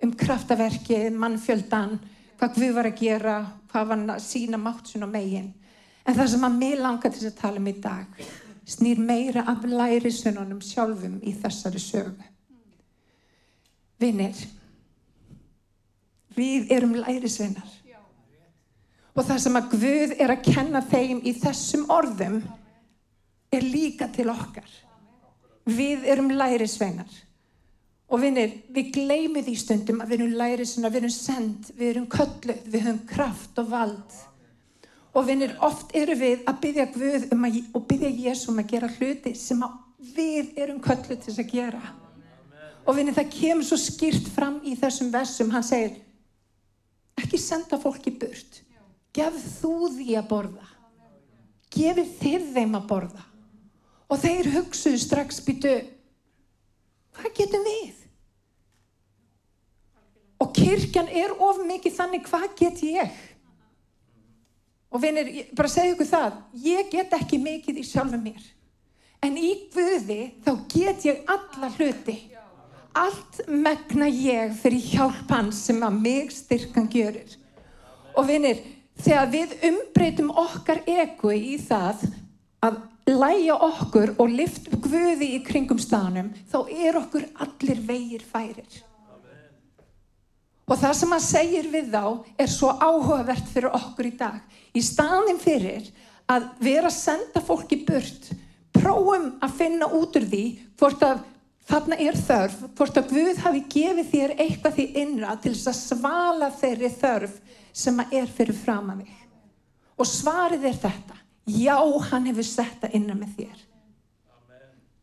um 0.02 0.12
kraftaverkið, 0.18 1.10
mannfjöldan, 1.18 1.98
hvað 2.40 2.60
við 2.62 2.76
var 2.78 2.88
að 2.88 3.00
gera, 3.02 3.38
hvað 3.70 3.90
var 3.92 4.04
að 4.16 4.22
sína 4.24 4.58
máttsun 4.58 5.06
og 5.06 5.12
megin. 5.12 5.52
En 6.06 6.16
það 6.16 6.32
sem 6.32 6.46
að 6.46 6.56
mér 6.62 6.80
langar 6.80 7.12
til 7.14 7.28
að 7.28 7.36
tala 7.38 7.60
um 7.60 7.68
í 7.70 7.76
dag 7.82 8.22
snýr 8.70 9.00
meira 9.02 9.44
af 9.50 9.64
lærisununum 9.66 10.60
sjálfum 10.62 11.18
í 11.26 11.34
þessari 11.34 11.82
sögu. 11.82 12.28
Vinnir, 14.00 14.36
við 16.36 16.70
erum 16.72 16.94
lærisvinnar. 16.96 17.79
Og 19.16 19.26
það 19.26 19.40
sem 19.42 19.58
að 19.58 19.72
Guð 19.74 20.14
er 20.22 20.32
að 20.32 20.44
kenna 20.46 20.82
þeim 20.86 21.20
í 21.26 21.34
þessum 21.40 21.88
orðum 21.90 22.38
er 23.50 23.66
líka 23.66 24.08
til 24.14 24.28
okkar. 24.30 24.70
Við 25.66 26.06
erum 26.10 26.30
lærisveinar. 26.32 27.10
Og 28.10 28.22
vinnir, 28.24 28.56
við 28.74 28.90
gleymið 28.96 29.52
í 29.52 29.56
stundum 29.58 30.00
að 30.02 30.12
við 30.12 30.22
erum 30.22 30.38
lærisveinar, 30.40 30.94
við 30.94 31.02
erum 31.04 31.14
send, 31.14 31.70
við 31.78 31.92
erum 31.92 32.08
kölluð, 32.10 32.64
við 32.66 32.86
höfum 32.86 33.04
kraft 33.10 33.60
og 33.62 33.70
vald. 33.70 34.16
Og 35.14 35.26
vinnir, 35.26 35.56
oft 35.66 35.94
eru 35.98 36.14
við 36.18 36.42
að 36.46 36.60
byggja 36.64 36.86
Guð 36.94 37.26
um 37.34 37.46
að, 37.46 37.60
og 37.74 37.86
byggja 37.90 38.10
Jésum 38.24 38.54
um 38.54 38.62
að 38.62 38.74
gera 38.74 38.90
hluti 38.96 39.34
sem 39.38 39.62
við 40.14 40.54
erum 40.58 40.78
kölluð 40.82 41.18
til 41.18 41.32
þess 41.32 41.42
að 41.42 41.54
gera. 41.54 41.82
Og 42.86 42.96
vinnir, 42.96 43.14
það 43.14 43.32
kemur 43.34 43.66
svo 43.66 43.78
skýrt 43.78 44.30
fram 44.34 44.58
í 44.66 44.76
þessum 44.78 45.10
versum, 45.14 45.50
hann 45.54 45.66
segir, 45.66 45.98
ekki 47.20 47.38
senda 47.38 47.78
fólki 47.78 48.12
burt, 48.14 48.62
gef 49.16 49.38
þú 49.60 49.74
því 49.96 50.18
að 50.20 50.28
borða, 50.30 50.68
gefið 51.74 52.12
þið 52.20 52.46
þeim 52.56 52.76
að 52.78 52.86
borða. 52.92 53.24
Og 54.10 54.18
þeir 54.18 54.50
hugsuðu 54.56 55.00
strax 55.00 55.40
býtu, 55.46 55.74
hvað 57.18 57.34
getum 57.38 57.66
við? 57.66 57.98
Og 60.40 60.54
kirkjan 60.56 61.10
er 61.12 61.34
of 61.36 61.60
mikið 61.66 61.94
þannig, 61.98 62.24
hvað 62.26 62.48
get 62.58 62.82
ég? 62.86 63.18
Og 64.90 65.02
vinir, 65.02 65.28
bara 65.54 65.70
segja 65.70 65.94
ykkur 65.94 66.08
það, 66.08 66.40
ég 66.64 66.88
get 66.90 67.12
ekki 67.14 67.38
mikið 67.38 67.78
í 67.78 67.86
sjálfu 67.86 68.18
mér. 68.18 68.42
En 69.22 69.36
í 69.36 69.52
Guði 69.74 70.20
þá 70.42 70.50
get 70.72 71.04
ég 71.06 71.22
alla 71.30 71.68
hluti. 71.76 72.16
Allt 72.96 73.42
megna 73.46 74.08
ég 74.10 74.56
fyrir 74.58 74.82
hjálp 74.82 75.30
hans 75.30 75.60
sem 75.68 75.78
að 75.86 75.98
mig 76.00 76.32
styrkan 76.34 76.88
gjörir. 76.90 77.36
Og 78.18 78.26
vinir, 78.26 78.58
þegar 79.04 79.32
við 79.32 79.56
umbreytum 79.70 80.30
okkar 80.30 80.82
egu 80.88 81.32
í 81.34 81.56
það 81.62 82.04
að 82.64 82.78
læja 83.10 83.56
okkur 83.56 84.14
og 84.20 84.30
lift 84.30 84.68
Guði 84.84 85.34
í 85.36 85.40
kringum 85.46 85.80
stanum, 85.80 86.30
þá 86.50 86.58
er 86.68 86.98
okkur 87.00 87.26
allir 87.42 87.82
vegir 87.86 88.24
færir. 88.26 88.80
Og 90.70 90.78
það 90.78 90.94
sem 91.00 91.14
hann 91.14 91.24
segir 91.24 91.70
við 91.72 91.90
þá 91.90 92.04
er 92.38 92.50
svo 92.50 92.70
áhugavert 92.78 93.48
fyrir 93.50 93.74
okkur 93.74 94.06
í 94.06 94.14
dag. 94.18 94.38
Í 94.70 94.82
staðin 94.86 95.40
fyrir 95.42 95.88
að 96.30 96.46
vera 96.62 96.90
að 96.90 96.98
senda 97.00 97.42
fólki 97.42 97.80
burt, 97.86 98.30
prófum 98.76 99.32
að 99.42 99.56
finna 99.58 99.88
út 99.98 100.14
úr 100.20 100.28
því 100.30 100.44
hvort 100.78 101.02
að 101.02 101.24
þarna 101.70 101.98
er 102.02 102.18
þörf, 102.18 102.60
hvort 102.78 103.00
að 103.00 103.10
Guð 103.10 103.40
hafi 103.44 103.64
gefið 103.72 104.12
þér 104.12 104.36
eitthvað 104.36 104.76
því 104.78 104.86
innra 105.02 105.34
til 105.42 105.56
þess 105.56 105.72
að 105.72 105.80
svala 105.80 106.50
þeirri 106.60 106.92
þörf 107.00 107.34
sem 107.72 108.00
er 108.10 108.28
fyrir 108.30 108.56
fram 108.56 108.92
að 108.92 109.02
mig. 109.02 109.16
Og 110.00 110.08
svarið 110.08 110.64
er 110.70 110.78
þetta, 110.80 111.16
já 111.50 111.76
hann 112.10 112.28
hefur 112.30 112.46
sett 112.46 112.80
það 112.82 112.96
innan 112.98 113.20
með 113.20 113.36
þér. 113.38 113.66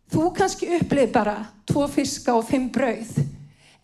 Þú 0.07 0.29
kannski 0.36 0.69
upplið 0.77 1.09
bara 1.12 1.38
tvo 1.67 1.83
fiska 1.91 2.36
og 2.38 2.45
fimm 2.47 2.69
brauð, 2.74 3.17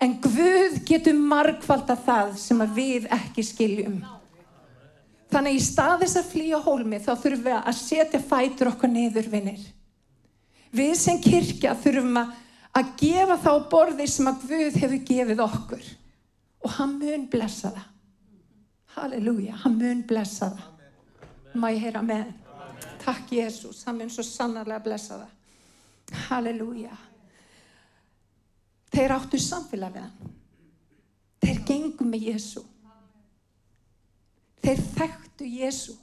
En 0.03 0.17
Guð 0.19 0.81
getur 0.87 1.15
margfalda 1.15 1.95
það 1.95 2.33
sem 2.41 2.59
við 2.75 3.05
ekki 3.13 3.45
skiljum. 3.45 4.01
Þannig 5.31 5.57
í 5.57 5.61
stað 5.63 6.03
þess 6.03 6.19
að 6.19 6.29
flýja 6.33 6.59
hólmi 6.65 6.99
þá 7.01 7.13
þurfum 7.13 7.45
við 7.47 7.55
að 7.57 7.77
setja 7.79 8.19
fætur 8.21 8.71
okkur 8.73 8.91
niður 8.91 9.29
vinnir. 9.31 9.63
Við 10.73 10.93
sem 10.99 11.21
kirkja 11.23 11.77
þurfum 11.79 12.19
að, 12.19 12.35
að 12.75 12.91
gefa 12.99 13.39
þá 13.45 13.51
borði 13.71 14.09
sem 14.11 14.29
að 14.29 14.43
Guð 14.49 14.79
hefur 14.83 15.01
gefið 15.07 15.43
okkur. 15.47 15.89
Og 16.63 16.77
hann 16.77 16.97
mun 16.99 17.25
blessa 17.31 17.71
það. 17.71 17.89
Halleluja, 18.93 19.55
hann 19.63 19.77
mun 19.79 20.03
blessa 20.07 20.51
það. 20.53 20.69
Má 21.57 21.69
ég 21.73 21.81
heyra 21.85 22.01
með? 22.05 22.29
Takk 23.03 23.31
Jésús, 23.33 23.83
hann 23.87 23.97
mun 23.99 24.11
svo 24.13 24.25
sannarlega 24.25 24.83
blessa 24.85 25.17
það. 25.21 25.33
Halleluja. 26.27 26.95
Þeir 28.93 29.15
áttu 29.15 29.39
samfélag 29.41 29.95
við 29.95 30.05
hann. 30.05 30.33
Þeir 31.43 31.61
gengum 31.67 32.11
með 32.13 32.27
Jésu. 32.29 32.61
Þeir 34.63 34.83
þekktu 34.97 35.47
Jésu. 35.49 35.95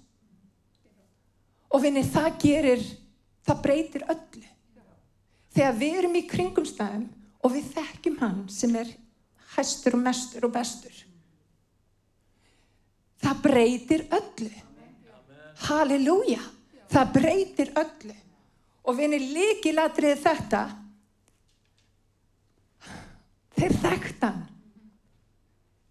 Og 1.70 1.84
vinni 1.84 2.02
það 2.04 2.30
gerir, 2.42 2.82
það 3.46 3.62
breytir 3.64 4.06
öllu. 4.10 4.48
Þegar 5.54 5.78
við 5.78 6.00
erum 6.00 6.18
í 6.18 6.24
kringumstæðum 6.30 7.06
og 7.40 7.54
við 7.54 7.70
þekkjum 7.76 8.18
hann 8.20 8.42
sem 8.52 8.74
er 8.78 8.90
hæstur 9.54 9.96
og 9.96 10.04
mestur 10.04 10.46
og 10.46 10.52
bestur. 10.54 10.98
Það 13.20 13.40
breytir 13.44 14.06
öllu. 14.16 14.50
Halleluja. 15.66 16.42
Það 16.90 17.12
breytir 17.16 17.72
öllu. 17.78 18.16
Og 18.88 18.96
vinni 18.96 19.20
líkilatrið 19.20 20.22
þetta 20.24 20.62
Þeir 23.60 23.74
þekkt 23.76 24.22
hann. 24.24 24.44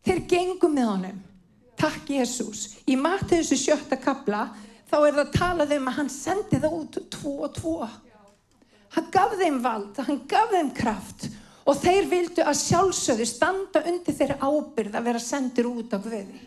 Þeir 0.07 0.21
gengum 0.31 0.71
með 0.73 0.87
honum. 0.89 1.17
Takk 1.77 2.07
Jésús. 2.09 2.63
Í 2.89 2.95
Mattiðssu 2.97 3.59
sjötta 3.61 3.99
kabla 4.01 4.47
þá 4.89 4.95
er 4.97 5.13
það 5.13 5.21
að 5.21 5.35
tala 5.35 5.67
þeim 5.69 5.89
að 5.91 5.97
hann 5.99 6.09
sendi 6.09 6.61
það 6.63 6.77
út 6.79 6.97
tvo 7.13 7.33
og 7.45 7.53
tvo. 7.59 7.75
Hann 8.95 9.11
gaf 9.13 9.35
þeim 9.37 9.59
vald, 9.61 9.99
hann 10.01 10.23
gaf 10.31 10.49
þeim 10.55 10.71
kraft 10.73 11.27
og 11.69 11.77
þeir 11.77 12.07
vildu 12.09 12.41
að 12.41 12.57
sjálfsögðu 12.63 13.27
standa 13.29 13.83
undir 13.85 14.17
þeirra 14.17 14.39
ábyrð 14.41 14.97
að 14.97 15.09
vera 15.11 15.21
sendir 15.21 15.69
út 15.69 15.93
af 15.93 16.07
Guði. 16.07 16.39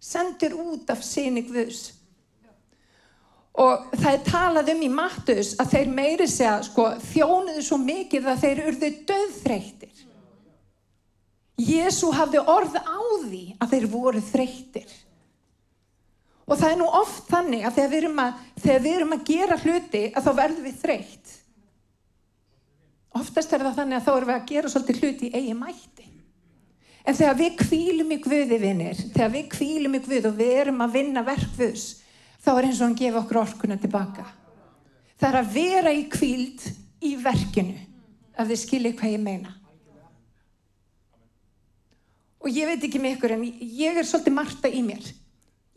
Sendir 0.00 0.54
út 0.56 0.90
af 0.92 1.04
síni 1.04 1.44
Guðs. 1.46 1.92
Og 3.56 3.86
það 3.96 4.10
er 4.12 4.24
talað 4.26 4.70
um 4.74 4.82
í 4.84 4.90
Mattiðs 4.92 5.54
að 5.62 5.70
þeir 5.72 5.92
meiri 5.96 6.26
segja 6.28 6.58
sko, 6.66 6.90
þjónuðu 7.08 7.62
svo 7.64 7.78
mikið 7.80 8.28
að 8.28 8.42
þeir 8.42 8.62
urðu 8.66 8.90
döðþreyttir. 9.08 10.02
Jésu 11.56 12.10
hafði 12.12 12.42
orð 12.44 12.76
á 12.76 13.00
því 13.24 13.42
að 13.56 13.72
þeir 13.72 13.86
voru 13.94 14.20
þreyttir. 14.20 14.90
Og 16.46 16.60
það 16.60 16.68
er 16.68 16.78
nú 16.78 16.90
oft 16.94 17.30
þannig 17.30 17.64
að 17.64 17.78
þegar 17.78 17.90
við 17.90 18.02
erum 18.02 18.20
að, 18.22 18.44
við 18.66 18.92
erum 18.92 19.16
að 19.16 19.24
gera 19.30 19.58
hluti 19.64 20.02
að 20.12 20.26
þá 20.26 20.32
verðum 20.42 20.68
við 20.68 20.76
þreytt. 20.82 21.32
Oftast 23.16 23.54
er 23.56 23.64
það 23.64 23.80
þannig 23.80 23.96
að 23.98 24.04
þá 24.04 24.12
erum 24.12 24.30
við 24.30 24.36
að 24.36 24.50
gera 24.52 24.70
svolítið 24.70 25.00
hluti 25.00 25.30
í 25.30 25.40
eigi 25.40 25.56
mætti. 25.56 26.05
En 27.06 27.14
þegar 27.14 27.36
við 27.38 27.58
kvílum 27.60 28.08
í 28.10 28.18
Guði 28.22 28.58
vinnir, 28.58 28.98
þegar 29.14 29.30
við 29.36 29.44
kvílum 29.52 29.94
í 29.94 30.00
Guð 30.02 30.30
og 30.32 30.40
við 30.40 30.54
erum 30.62 30.82
að 30.82 30.96
vinna 30.96 31.22
verkvöðs, 31.26 31.84
þá 32.42 32.50
er 32.56 32.66
eins 32.66 32.80
og 32.80 32.88
hann 32.88 32.98
gefa 32.98 33.20
okkur 33.20 33.42
orkuna 33.44 33.76
tilbaka. 33.78 34.24
Það 35.16 35.28
er 35.28 35.38
að 35.38 35.52
vera 35.54 35.92
í 35.94 36.02
kvíld 36.12 36.64
í 37.06 37.12
verkinu, 37.22 37.76
að 38.34 38.50
þið 38.50 38.60
skiljið 38.64 38.96
hvað 38.98 39.14
ég 39.14 39.22
meina. 39.22 39.54
Og 42.42 42.50
ég 42.52 42.68
veit 42.68 42.82
ekki 42.86 43.02
með 43.02 43.16
ykkur 43.16 43.36
en 43.36 43.46
ég 43.46 43.96
er 43.98 44.06
svolítið 44.06 44.36
marta 44.36 44.70
í 44.70 44.82
mér. 44.86 45.06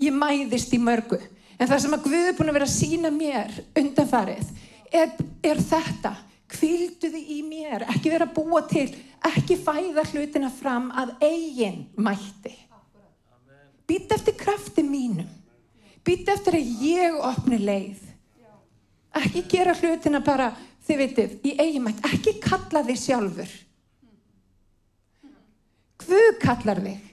Ég 0.01 0.15
mæðist 0.15 0.74
í 0.74 0.81
mörgu. 0.81 1.17
En 1.59 1.69
það 1.69 1.83
sem 1.83 1.95
að 1.95 2.03
Guð 2.07 2.25
er 2.25 2.36
búin 2.38 2.51
að 2.51 2.57
vera 2.57 2.67
að 2.69 2.75
sína 2.75 3.13
mér 3.13 3.55
undanfarið 3.77 4.51
er, 4.95 5.13
er 5.43 5.62
þetta 5.62 6.13
kvildu 6.50 7.12
þið 7.13 7.32
í 7.36 7.39
mér. 7.46 7.86
Ekki 7.94 8.13
vera 8.13 8.27
búa 8.29 8.63
til, 8.70 8.88
ekki 9.29 9.58
fæða 9.62 10.06
hlutina 10.12 10.50
fram 10.53 10.89
að 10.98 11.13
eigin 11.25 11.86
mætti. 11.98 12.56
Být 13.89 14.12
eftir 14.13 14.38
krafti 14.38 14.84
mínum. 14.86 15.29
Být 16.06 16.29
eftir 16.29 16.58
að 16.60 16.86
ég 16.86 17.18
opni 17.25 17.58
leið. 17.62 18.06
Ekki 19.20 19.44
gera 19.50 19.74
hlutina 19.74 20.22
bara 20.22 20.51
þið 20.86 21.01
veitir, 21.01 21.36
í 21.44 21.56
eigin 21.58 21.86
mætti. 21.88 22.06
Ekki 22.13 22.38
kalla 22.44 22.84
þið 22.86 23.01
sjálfur. 23.03 23.56
Guð 26.06 26.32
kallar 26.41 26.82
þig. 26.86 27.06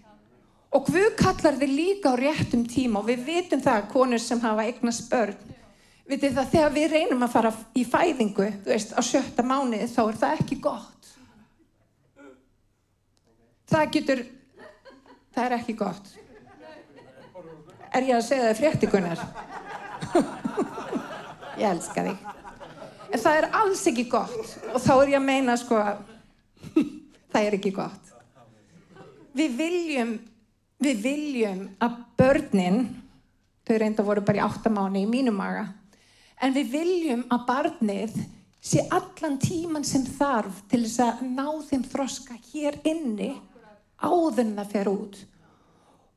Og 0.76 0.88
Guð 0.90 1.12
kallar 1.16 1.56
þið 1.56 1.72
líka 1.72 2.12
á 2.12 2.20
réttum 2.20 2.64
tíma. 2.68 3.00
Og 3.00 3.08
við 3.08 3.24
vitum 3.26 3.62
það 3.64 3.80
að 3.80 3.90
konur 3.92 4.22
sem 4.22 4.40
hafa 4.42 4.66
eignast 4.68 5.08
börn. 5.10 5.55
Vitið 6.06 6.36
það 6.36 6.52
þegar 6.52 6.74
við 6.76 6.92
reynum 6.92 7.24
að 7.26 7.32
fara 7.32 7.50
í 7.74 7.82
fæðingu, 7.82 8.46
þú 8.62 8.70
veist, 8.70 8.92
á 8.94 9.00
sjötta 9.02 9.42
mánuði 9.42 9.88
þá 9.90 10.02
er 10.04 10.18
það 10.20 10.34
ekki 10.40 10.58
gott. 10.62 11.08
Það 13.66 13.88
getur, 13.96 14.22
það 15.34 15.48
er 15.48 15.54
ekki 15.56 15.74
gott. 15.80 16.12
Er 17.90 18.06
ég 18.06 18.14
að 18.14 18.26
segja 18.28 18.46
það 18.46 18.60
fréttikunar? 18.60 19.24
ég 21.60 21.66
elska 21.72 22.04
þig. 22.06 22.28
En 23.06 23.22
það 23.22 23.38
er 23.40 23.46
alls 23.60 23.82
ekki 23.90 24.04
gott 24.10 24.54
og 24.72 24.82
þá 24.82 24.92
er 24.94 25.10
ég 25.14 25.18
að 25.18 25.26
meina 25.26 25.56
sko 25.58 25.78
að 25.80 26.04
það 27.32 27.40
er 27.40 27.56
ekki 27.58 27.72
gott. 27.74 28.12
Við 29.36 29.58
viljum, 29.58 30.12
við 30.82 31.02
viljum 31.02 31.66
að 31.82 31.98
börnin, 32.16 32.78
þau 33.66 33.74
reynda 33.82 34.06
voru 34.06 34.22
bara 34.24 34.38
í 34.38 34.44
áttamáni 34.46 35.02
í 35.02 35.10
mínum 35.10 35.36
maga, 35.38 35.66
en 36.42 36.56
við 36.56 36.72
viljum 36.72 37.24
að 37.32 37.46
barnið 37.48 38.16
sé 38.66 38.82
allan 38.90 39.38
tíman 39.40 39.84
sem 39.86 40.04
þarf 40.16 40.62
til 40.70 40.82
þess 40.84 41.02
að 41.04 41.22
ná 41.30 41.46
þeim 41.68 41.84
þroska 41.86 42.36
hér 42.50 42.80
inni 42.88 43.32
áður 44.02 44.42
en 44.44 44.56
það 44.58 44.72
fer 44.72 44.90
út. 44.90 45.18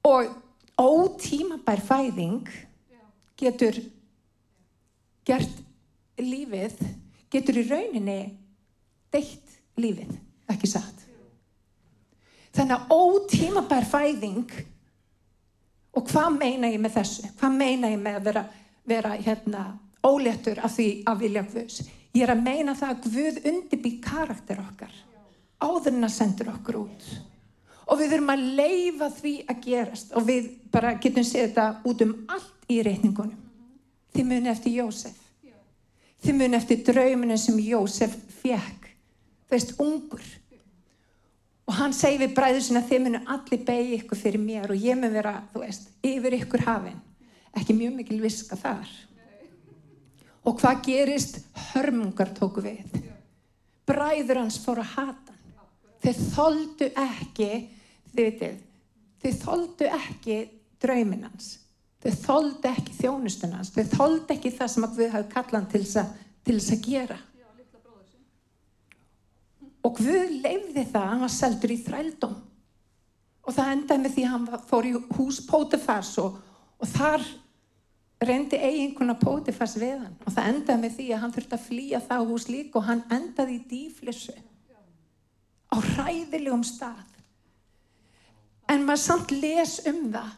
Og 0.10 0.32
ótímabær 0.80 1.82
fæðing 1.84 2.50
getur 3.40 3.78
gert 5.28 5.60
lífið, 6.20 6.80
getur 7.32 7.60
í 7.62 7.66
rauninni 7.68 8.20
deitt 9.14 9.60
lífið, 9.80 10.12
ekki 10.52 10.70
satt. 10.70 11.06
Þannig 12.56 12.76
að 12.76 12.96
ótímabær 12.96 13.86
fæðing 13.88 14.56
og 15.96 16.08
hvað 16.10 16.40
meina 16.40 16.72
ég 16.72 16.82
með 16.82 16.98
þessu? 16.98 17.30
Hvað 17.40 17.56
meina 17.60 17.92
ég 17.94 18.02
með 18.02 18.18
að 18.20 18.28
vera, 18.30 18.44
vera 18.90 19.14
hérna, 19.20 19.64
óléttur 20.06 20.62
af 20.63 20.75
því 20.75 20.89
að 21.10 21.24
vilja 21.25 21.46
Guðs? 21.50 21.82
Ég 22.15 22.25
er 22.25 22.34
að 22.34 22.44
meina 22.46 22.75
það 22.77 22.96
að 22.96 23.06
Guð 23.13 23.39
undirbý 23.51 23.91
karakter 24.03 24.62
okkar 24.63 24.94
áður 25.60 25.94
en 25.94 26.08
að 26.08 26.15
sendur 26.15 26.51
okkur 26.53 26.79
út. 26.86 27.08
Og 27.89 28.00
við 28.00 28.13
þurfum 28.13 28.34
að 28.34 28.44
leifa 28.60 29.10
því 29.18 29.34
að 29.50 29.62
gerast 29.65 30.12
og 30.15 30.27
við 30.27 30.50
bara 30.72 30.96
getum 31.01 31.25
séð 31.25 31.48
þetta 31.50 31.68
út 31.89 32.03
um 32.06 32.13
allt 32.29 32.70
í 32.70 32.82
reyningunum. 32.86 33.39
Þið 34.13 34.29
muni 34.29 34.51
eftir 34.51 34.75
Jósef. 34.77 35.18
Þið 36.24 36.38
muni 36.38 36.58
eftir 36.58 36.84
drauminu 36.86 37.38
sem 37.39 37.58
Jósef 37.63 38.15
fekk. 38.41 38.88
Það 39.50 39.56
veist, 39.56 39.75
ungur. 39.82 40.24
Og 41.70 41.75
hann 41.77 41.94
segi 41.94 42.22
við 42.22 42.34
bræður 42.38 42.63
sinna 42.65 42.82
þið 42.86 43.03
muni 43.06 43.22
allir 43.29 43.62
beigja 43.65 44.00
ykkur 44.00 44.18
fyrir 44.18 44.41
mér 44.41 44.74
og 44.74 44.82
ég 44.82 44.98
mun 44.98 45.13
vera, 45.13 45.36
þú 45.53 45.63
veist, 45.63 45.89
yfir 46.06 46.38
ykkur 46.39 46.65
hafinn. 46.65 46.98
Ekki 47.58 47.75
mjög 47.77 47.96
mikil 47.98 48.20
viska 48.22 48.58
þar. 48.58 48.89
Og 50.48 50.60
hvað 50.60 50.84
gerist? 50.88 51.41
Hörmungar 51.69 52.31
tóku 52.38 52.63
við. 52.63 52.84
Bræður 53.89 54.43
hans 54.43 54.60
fóru 54.62 54.84
að 54.86 54.93
hata 54.96 55.34
hann. 55.34 55.69
Þeir 56.00 56.19
þóldu 56.34 56.89
ekki, 57.03 57.50
þið 58.13 58.19
veitir, 58.19 58.60
þeir 59.19 59.39
þóldu 59.41 59.89
ekki 59.98 60.38
drauminans. 60.79 61.50
Þeir 62.00 62.19
þóldu 62.24 62.69
ekki 62.69 62.93
þjónustunans. 63.01 63.74
Þeir 63.75 63.89
þóldu 63.91 64.36
ekki 64.38 64.53
það 64.55 64.72
sem 64.74 64.86
við 64.96 65.12
hafum 65.15 65.34
kallað 65.34 65.74
til 65.74 65.81
þess 65.84 66.72
að 66.75 66.86
gera. 66.86 67.17
Og 69.84 69.96
Guð 69.96 70.31
leifði 70.43 70.86
það, 70.91 71.10
hann 71.12 71.24
var 71.24 71.34
seldur 71.34 71.74
í 71.74 71.79
þrældum. 71.84 72.38
Og 73.48 73.55
það 73.55 73.72
endaði 73.74 74.03
með 74.03 74.15
því 74.15 74.24
að 74.25 74.34
hann 74.34 74.65
fór 74.69 74.88
í 74.88 74.91
hús 75.17 75.39
Pótifars 75.47 76.12
og, 76.21 76.36
og 76.80 76.91
þar 76.91 77.23
reyndi 78.19 78.60
eiginkuna 78.60 79.15
Pótifars 79.19 79.77
við 79.79 79.95
hann. 80.01 80.15
Og 80.25 80.34
það 80.36 80.51
endaði 80.51 80.82
með 80.84 80.95
því 80.97 81.08
að 81.13 81.23
hann 81.23 81.36
þurfti 81.36 81.58
að 81.58 81.65
flýja 81.67 82.01
það 82.08 82.27
hús 82.32 82.47
líka 82.49 82.79
og 82.79 82.88
hann 82.89 83.03
endaði 83.15 83.55
í 83.55 83.65
dýflissu 83.71 84.36
á 85.69 85.75
hræðilegum 85.77 86.65
stað. 86.65 87.08
En 88.69 88.86
maður 88.86 89.03
samt 89.05 89.34
les 89.34 89.79
um 89.89 90.05
það. 90.13 90.32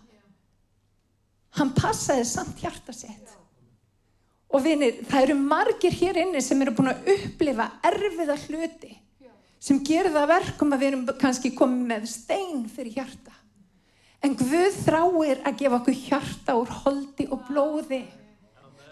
Hann 1.59 1.73
passaði 1.75 2.25
samt 2.27 2.61
hjarta 2.63 2.95
sitt. 2.95 3.37
Og 4.51 4.63
vinir, 4.63 5.01
það 5.07 5.25
eru 5.25 5.35
margir 5.39 5.95
hér 5.95 6.19
inni 6.25 6.41
sem 6.43 6.59
eru 6.63 6.73
búin 6.75 6.91
að 6.91 7.07
upplifa 7.13 7.69
erfiða 7.87 8.35
hluti 8.47 8.97
sem 9.61 9.77
gerir 9.85 10.09
það 10.15 10.31
verkum 10.31 10.73
að 10.73 10.81
við 10.81 10.89
erum 10.89 11.03
kannski 11.21 11.51
komið 11.53 11.83
með 11.91 12.07
stein 12.09 12.63
fyrir 12.71 12.95
hjarta. 12.97 13.35
En 14.21 14.36
Guð 14.38 14.75
þráir 14.86 15.39
að 15.47 15.57
gefa 15.63 15.77
okkur 15.79 15.97
hjarta 15.97 16.55
úr 16.60 16.73
holdi 16.84 17.25
og 17.34 17.45
blóði. 17.47 18.03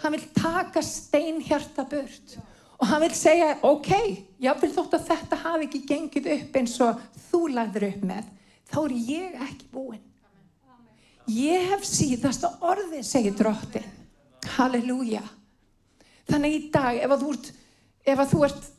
Hann 0.02 0.16
vil 0.16 0.26
taka 0.34 0.82
stein 0.86 1.42
hjarta 1.44 1.86
burt 1.90 2.40
og 2.80 2.88
hann 2.88 3.02
vil 3.04 3.16
segja, 3.18 3.58
ok, 3.68 3.90
ég 4.40 4.62
vil 4.62 4.72
þótt 4.72 4.94
að 4.96 5.08
þetta 5.10 5.40
hafi 5.42 5.66
ekki 5.68 5.82
gengið 5.90 6.30
upp 6.38 6.54
eins 6.56 6.76
og 6.86 7.02
þú 7.28 7.42
lagður 7.52 7.90
upp 7.90 8.06
með, 8.08 8.30
þá 8.72 8.78
er 8.86 8.94
ég 9.10 9.42
ekki 9.50 9.68
búinn. 9.74 10.06
Ég 11.30 11.68
hef 11.74 11.84
síðasta 11.86 12.54
orði, 12.66 13.04
segir 13.06 13.36
drottin. 13.38 13.84
Halleluja. 14.56 15.22
Þannig 16.30 16.56
í 16.56 16.62
dag, 16.72 17.02
ef 17.04 17.12
að 17.12 17.26
þú 17.26 17.34
ert, 17.36 17.52
að 18.16 18.32
þú 18.32 18.42
ert 18.48 18.72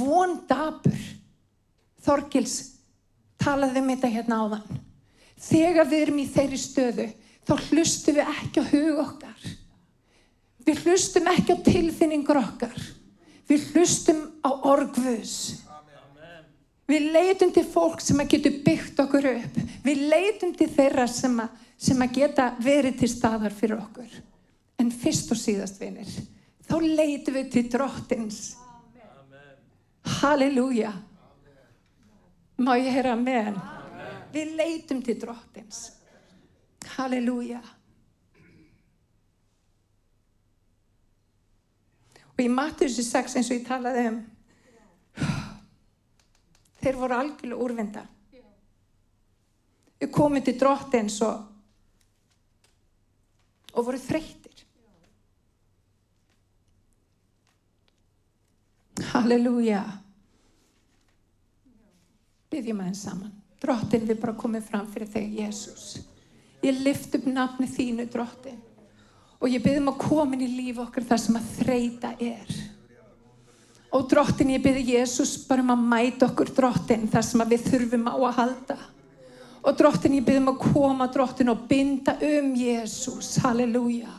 vondabur, 0.00 1.04
Þorgils 2.04 2.56
talaði 3.40 3.80
um 3.80 3.92
þetta 3.92 4.10
hérna 4.12 4.40
áðan. 4.42 4.82
Þegar 5.44 5.88
við 5.90 6.06
erum 6.06 6.22
í 6.22 6.26
þeirri 6.32 6.58
stöðu, 6.60 7.06
þá 7.44 7.54
hlustum 7.68 8.18
við 8.18 8.32
ekki 8.32 8.62
á 8.62 8.64
hug 8.70 9.00
okkar. 9.04 9.50
Við 10.64 10.80
hlustum 10.86 11.28
ekki 11.28 11.56
á 11.56 11.64
tilfinningur 11.66 12.40
okkar. 12.40 12.78
Við 13.48 13.66
hlustum 13.74 14.22
á 14.40 14.50
orgvus. 14.64 15.36
Við 16.88 17.10
leitum 17.14 17.52
til 17.52 17.64
fólk 17.68 18.02
sem 18.04 18.20
að 18.20 18.34
getur 18.34 18.56
byggt 18.64 19.00
okkur 19.04 19.28
upp. 19.30 19.60
Við 19.84 20.02
leitum 20.08 20.52
til 20.56 20.68
þeirra 20.72 21.06
sem 21.08 21.36
að, 21.40 21.52
sem 21.80 22.04
að 22.04 22.16
geta 22.18 22.50
verið 22.64 22.98
til 23.00 23.10
staðar 23.12 23.56
fyrir 23.56 23.80
okkur. 23.80 24.18
En 24.80 24.90
fyrst 24.92 25.32
og 25.32 25.40
síðast, 25.40 25.78
vinir, 25.80 26.08
þá 26.66 26.76
leitum 26.82 27.38
við 27.38 27.52
til 27.54 27.66
drottins. 27.72 28.40
Halleluja. 30.20 30.92
Má 32.60 32.76
ég 32.78 32.92
heyra 32.92 33.16
með 33.18 33.48
hann? 33.48 33.73
Við 34.34 34.54
leitum 34.58 35.02
til 35.04 35.18
drottins. 35.22 35.84
Halleluja. 36.96 37.60
Og 42.34 42.42
í 42.42 42.50
Matthúsi 42.50 43.04
6 43.06 43.38
eins 43.38 43.50
og 43.52 43.60
ég 43.60 43.66
talaði 43.68 44.08
um, 44.10 44.16
þeir 46.82 46.98
voru 46.98 47.16
algjörlega 47.16 47.66
úrvinda. 47.66 48.02
Við 50.02 50.10
komum 50.12 50.42
til 50.44 50.56
drottins 50.58 51.20
og, 51.22 51.44
og 53.70 53.86
voru 53.86 54.02
þreytir. 54.02 54.64
Halleluja. 59.14 59.84
Byggjum 62.50 62.82
aðeins 62.82 63.06
saman. 63.06 63.43
Drottin 63.64 64.04
við 64.04 64.18
bara 64.20 64.36
komum 64.36 64.60
fram 64.60 64.84
fyrir 64.92 65.08
þig, 65.08 65.38
Jésús. 65.40 65.84
Ég 66.64 66.80
lift 66.84 67.14
upp 67.16 67.24
nafni 67.28 67.68
þínu, 67.68 68.04
drottin. 68.12 68.58
Og 69.40 69.48
ég 69.48 69.62
byggjum 69.64 69.88
að 69.92 70.00
komin 70.02 70.42
í 70.44 70.48
líf 70.52 70.80
okkar 70.84 71.06
þar 71.08 71.20
sem 71.22 71.38
að 71.38 71.46
þreita 71.58 72.10
er. 72.20 72.50
Og 73.94 74.04
drottin, 74.10 74.52
ég 74.52 74.64
byggjum 74.64 74.90
Jésús 74.98 75.32
bara 75.48 75.64
um 75.64 75.72
að 75.72 75.86
mæta 75.94 76.28
okkur, 76.28 76.52
drottin, 76.56 77.06
þar 77.12 77.24
sem 77.24 77.44
að 77.44 77.54
við 77.54 77.70
þurfum 77.70 78.04
á 78.12 78.16
að 78.16 78.36
halda. 78.40 78.76
Og 79.64 79.80
drottin, 79.80 80.18
ég 80.18 80.28
byggjum 80.28 80.52
að 80.52 80.60
koma, 80.66 81.08
drottin, 81.16 81.52
og 81.54 81.64
binda 81.70 82.18
um 82.20 82.52
Jésús. 82.60 83.32
Halleluja. 83.44 84.12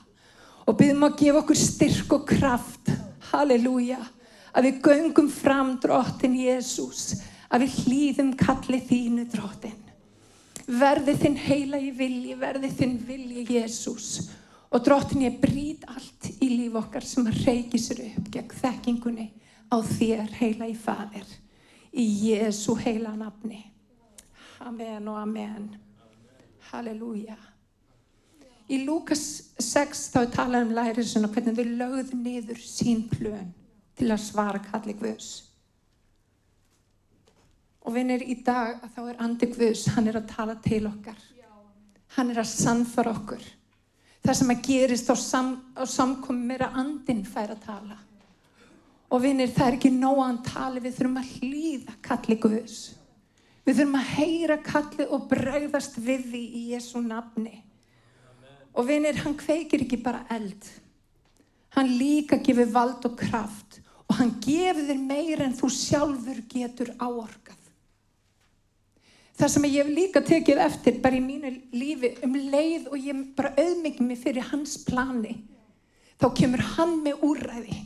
Og 0.65 0.73
byggjum 0.79 1.05
að 1.05 1.19
gefa 1.21 1.43
okkur 1.43 1.61
styrk 1.61 2.17
og 2.17 2.25
kraft. 2.33 2.93
Halleluja. 3.29 4.01
Að 4.55 4.71
við 4.71 4.83
göngum 4.89 5.29
fram, 5.29 5.75
drottin, 5.83 6.37
Jésús 6.47 7.13
að 7.49 7.65
við 7.65 7.77
hlýðum 7.83 8.31
kalli 8.39 8.79
þínu 8.89 9.27
drótin. 9.33 9.81
Verði 10.65 11.13
þinn 11.21 11.37
heila 11.37 11.77
í 11.77 11.91
vilji, 11.93 12.35
verði 12.39 12.71
þinn 12.73 12.97
vilji 13.05 13.45
Jésús. 13.53 14.09
Og 14.73 14.81
drótin 14.83 15.23
ég 15.27 15.37
brýt 15.39 15.85
allt 15.87 16.29
í 16.41 16.49
líf 16.49 16.75
okkar 16.81 17.05
sem 17.05 17.27
að 17.29 17.43
reiki 17.45 17.79
sér 17.79 18.01
upp 18.09 18.29
gegn 18.33 18.55
þekkingunni 18.59 19.27
á 19.69 19.77
þér 19.85 20.33
heila 20.39 20.69
í 20.69 20.75
fadir. 20.77 21.27
Í 21.95 22.05
Jésu 22.27 22.75
heila 22.81 23.13
nafni. 23.15 23.61
Amen 24.65 25.07
og 25.07 25.19
amen. 25.21 25.69
Halleluja. 26.71 27.37
Í 28.65 28.81
Lukas 28.81 29.53
6 29.61 30.07
þá 30.11 30.19
er 30.23 30.31
talað 30.33 30.65
um 30.65 30.73
læriðsuna 30.73 31.29
hvernig 31.29 31.59
við 31.59 31.75
lögðum 31.79 32.23
niður 32.25 32.61
sín 32.65 33.03
plön 33.11 33.51
til 33.95 34.09
að 34.09 34.23
svara 34.25 34.61
kalli 34.71 34.95
Guðs. 34.97 35.29
Og 37.85 37.93
vinnir 37.93 38.23
í 38.25 38.39
dag 38.41 38.81
að 38.81 38.95
þá 38.95 39.01
er 39.03 39.21
andi 39.21 39.49
Guðs, 39.51 39.85
hann 39.93 40.09
er 40.09 40.17
að 40.17 40.31
tala 40.31 40.55
til 40.63 40.81
okkar. 40.89 41.19
Hann 42.15 42.31
er 42.33 42.41
að 42.41 42.49
sannfara 42.49 43.13
okkur. 43.13 43.43
Það 44.25 44.37
sem 44.39 44.53
að 44.55 44.61
gerist 44.65 45.11
á, 45.13 45.15
sam, 45.21 45.51
á 45.77 45.83
samkomum 45.85 46.53
er 46.55 46.65
að 46.65 46.79
andinn 46.81 47.25
fær 47.29 47.53
að 47.53 47.65
tala. 47.67 47.97
Og 49.13 49.21
vinnir, 49.21 49.51
það 49.53 49.67
er 49.67 49.77
ekki 49.77 49.91
hann 50.01 50.39
tali, 50.43 50.81
við 50.81 50.95
þurfum 50.97 51.19
að 51.21 51.33
hlýða 51.35 51.97
kalli 52.01 52.39
Guðs. 52.41 52.79
Við 53.65 53.77
þurfum 53.77 53.99
að 53.99 54.09
heyra 54.15 54.57
kalli 54.65 55.05
og 55.05 55.27
bregðast 55.29 55.99
við 56.01 56.25
því 56.31 56.41
í 56.41 56.63
Jésu 56.73 57.01
nafni. 57.05 57.61
Og 58.73 58.87
vinnir, 58.89 59.21
hann 59.21 59.37
kveikir 59.37 59.85
ekki 59.85 60.01
bara 60.01 60.25
eld. 60.33 60.71
Hann 61.75 61.93
líka 61.99 62.39
gefur 62.41 62.71
vald 62.71 63.05
og 63.05 63.17
kraft 63.19 63.81
og 64.05 64.17
hann 64.19 64.35
gefur 64.43 64.85
þér 64.87 64.99
meir 65.01 65.41
en 65.43 65.55
þú 65.57 65.69
sjálfur 65.73 66.41
getur 66.49 66.91
áorkað. 66.99 67.64
Það 69.35 69.51
sem 69.51 69.65
ég 69.67 69.81
hef 69.81 69.89
líka 69.91 70.21
tekið 70.23 70.61
eftir 70.63 71.01
bara 71.03 71.17
í 71.17 71.23
mínu 71.23 71.49
lífi 71.75 72.13
um 72.23 72.35
leið 72.53 72.87
og 72.87 72.95
ég 73.03 73.23
bara 73.35 73.51
auðmyggjum 73.59 74.07
mig 74.07 74.21
fyrir 74.21 74.47
hans 74.47 74.77
plani, 74.87 75.33
þá 76.21 76.29
kemur 76.39 76.63
hann 76.75 76.95
með 77.03 77.25
úræði. 77.27 77.81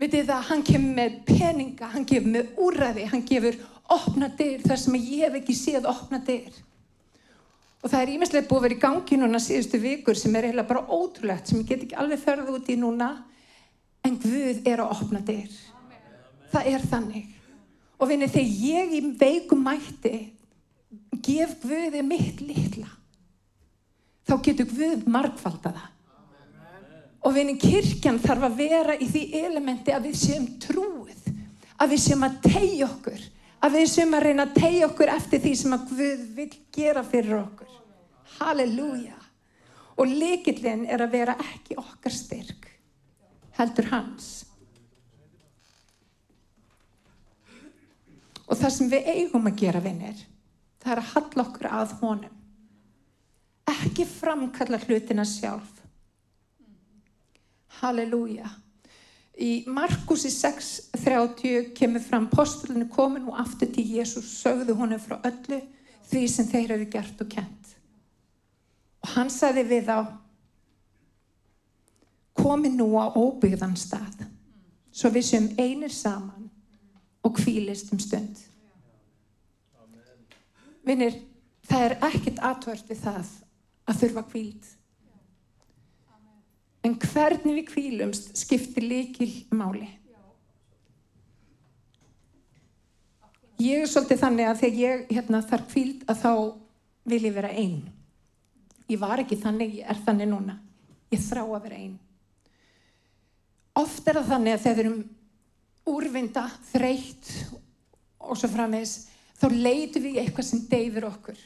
Vitið 0.00 0.30
það, 0.30 0.46
hann 0.48 0.64
kemur 0.66 0.96
með 0.96 1.18
peninga, 1.28 1.90
hann 1.92 2.06
gefur 2.08 2.32
með 2.32 2.56
úræði, 2.64 3.04
hann 3.12 3.26
gefur 3.28 3.60
opna 3.92 4.30
dyr 4.38 4.64
þar 4.64 4.80
sem 4.80 4.96
ég 4.96 5.26
hef 5.26 5.36
ekki 5.42 5.58
séð 5.58 5.90
opna 5.92 6.22
dyr. 6.24 6.56
Og 7.84 7.92
það 7.92 8.00
er 8.00 8.14
ímestlega 8.14 8.48
búið 8.48 8.58
að 8.58 8.64
vera 8.64 8.78
í 8.78 8.82
gangi 8.86 9.20
núna 9.20 9.42
síðustu 9.44 9.78
vikur 9.82 10.16
sem 10.16 10.32
er 10.34 10.48
eiginlega 10.48 10.70
bara 10.72 10.86
ótrúlegt, 10.88 11.50
sem 11.50 11.60
ég 11.60 11.68
get 11.68 11.84
ekki 11.84 12.00
alveg 12.00 12.24
ferðið 12.24 12.56
út 12.56 12.72
í 12.72 12.80
núna, 12.80 13.12
en 14.04 14.16
Guð 14.24 14.64
er 14.64 14.80
að 14.80 14.96
opna 14.96 15.20
dyr. 15.28 15.52
Það 16.54 16.72
er 16.72 16.88
þannig. 16.88 17.33
Og 18.00 18.10
vinni, 18.10 18.28
þegar 18.30 18.62
ég 18.66 18.94
í 18.98 19.02
veikum 19.18 19.62
mætti 19.64 20.14
gef 21.24 21.56
Guði 21.62 22.02
mitt 22.04 22.40
litla, 22.44 22.88
þá 24.26 24.34
getur 24.44 24.68
Guð 24.72 25.04
markvalda 25.10 25.72
það. 25.74 25.90
Og 27.24 27.32
vinni, 27.32 27.54
kirkjan 27.56 28.20
þarf 28.20 28.50
að 28.50 28.58
vera 28.58 28.96
í 29.00 29.06
því 29.08 29.22
elementi 29.38 29.94
að 29.94 30.10
við 30.10 30.18
séum 30.20 30.48
trúið, 30.60 31.30
að 31.80 31.94
við 31.94 32.02
séum 32.04 32.26
að 32.26 32.40
tegja 32.44 32.88
okkur, 32.90 33.22
að 33.64 33.78
við 33.78 33.86
séum 33.94 34.16
að 34.18 34.26
reyna 34.26 34.44
að 34.44 34.56
tegja 34.58 34.88
okkur 34.90 35.12
eftir 35.14 35.44
því 35.44 35.54
sem 35.62 35.76
að 35.76 35.86
Guð 35.92 36.24
vil 36.36 36.50
gera 36.74 37.04
fyrir 37.06 37.38
okkur. 37.40 37.70
Halleluja. 38.34 39.20
Og 39.94 40.10
likillin 40.10 40.88
er 40.90 41.04
að 41.04 41.14
vera 41.14 41.36
ekki 41.38 41.78
okkar 41.78 42.12
styrk, 42.12 42.66
heldur 43.56 43.88
hans. 43.92 44.32
Og 48.54 48.60
það 48.60 48.70
sem 48.70 48.90
við 48.92 49.06
eigum 49.10 49.48
að 49.50 49.56
gera, 49.58 49.80
vinnir, 49.82 50.18
það 50.78 50.92
er 50.92 51.00
að 51.00 51.08
halla 51.10 51.42
okkur 51.42 51.66
að 51.74 51.94
honum. 52.04 52.34
Ekki 53.72 54.04
framkalla 54.06 54.78
hlutina 54.84 55.24
sjálf. 55.26 55.80
Halleluja. 57.80 58.52
Í 59.42 59.64
Markusi 59.66 60.30
6.30 60.30 61.72
kemur 61.74 62.04
fram 62.04 62.28
postulinu 62.30 62.86
komin 62.92 63.26
og 63.26 63.40
aftur 63.42 63.72
til 63.74 63.88
Jésús 63.96 64.28
sögðu 64.38 64.76
honum 64.78 65.02
frá 65.02 65.16
öllu 65.26 65.58
því 66.12 66.22
sem 66.30 66.46
þeir 66.46 66.76
eru 66.76 66.86
gert 66.92 67.26
og 67.26 67.32
kent. 67.34 67.74
Og 69.02 69.16
hann 69.16 69.34
sagði 69.34 69.66
við 69.72 69.90
á 69.90 70.06
komi 72.38 72.70
nú 72.70 72.92
á 73.02 73.10
óbyggðan 73.10 73.74
stað 73.74 74.28
svo 74.94 75.10
við 75.10 75.26
séum 75.26 75.50
einir 75.58 75.90
saman 75.90 76.43
og 77.24 77.36
kvílist 77.38 77.92
um 77.92 78.00
stund. 78.02 78.42
Vinnir, 80.84 81.16
það 81.64 81.86
er 81.86 81.98
ekkert 82.10 82.40
atvört 82.44 82.88
við 82.90 83.00
það 83.06 83.28
að 83.88 84.00
þurfa 84.02 84.24
kvíld. 84.30 84.70
En 86.84 86.96
hvernig 87.00 87.56
við 87.56 87.68
kvílumst 87.70 88.34
skiptir 88.36 88.84
líkil 88.84 89.30
máli. 89.56 89.86
Ég 93.64 93.84
er 93.84 93.88
svolítið 93.88 94.20
þannig 94.20 94.50
að 94.50 94.60
þegar 94.60 94.80
ég 94.82 95.04
hérna, 95.14 95.40
þarf 95.48 95.68
kvíld 95.70 96.04
að 96.10 96.20
þá 96.20 96.32
vil 97.08 97.20
ég 97.24 97.36
vera 97.36 97.52
einn. 97.54 97.84
Ég 98.90 99.00
var 99.00 99.22
ekki 99.22 99.38
þannig, 99.40 99.78
ég 99.80 99.88
er 99.88 100.00
þannig 100.04 100.28
núna. 100.28 100.58
Ég 101.14 101.22
þrá 101.24 101.44
að 101.46 101.62
vera 101.68 101.78
einn. 101.78 101.94
Oft 103.80 104.08
er 104.08 104.18
það 104.20 104.32
þannig 104.34 104.56
að 104.56 104.64
þegar 104.66 104.76
við 104.76 104.84
erum 104.84 104.98
úrvinda, 105.88 106.46
þreytt 106.72 107.30
og 108.24 108.38
svo 108.38 108.48
framins, 108.48 109.08
þá 109.36 109.48
leitum 109.52 110.04
við 110.06 110.20
eitthvað 110.22 110.48
sem 110.48 110.64
deyfir 110.70 111.06
okkur. 111.08 111.38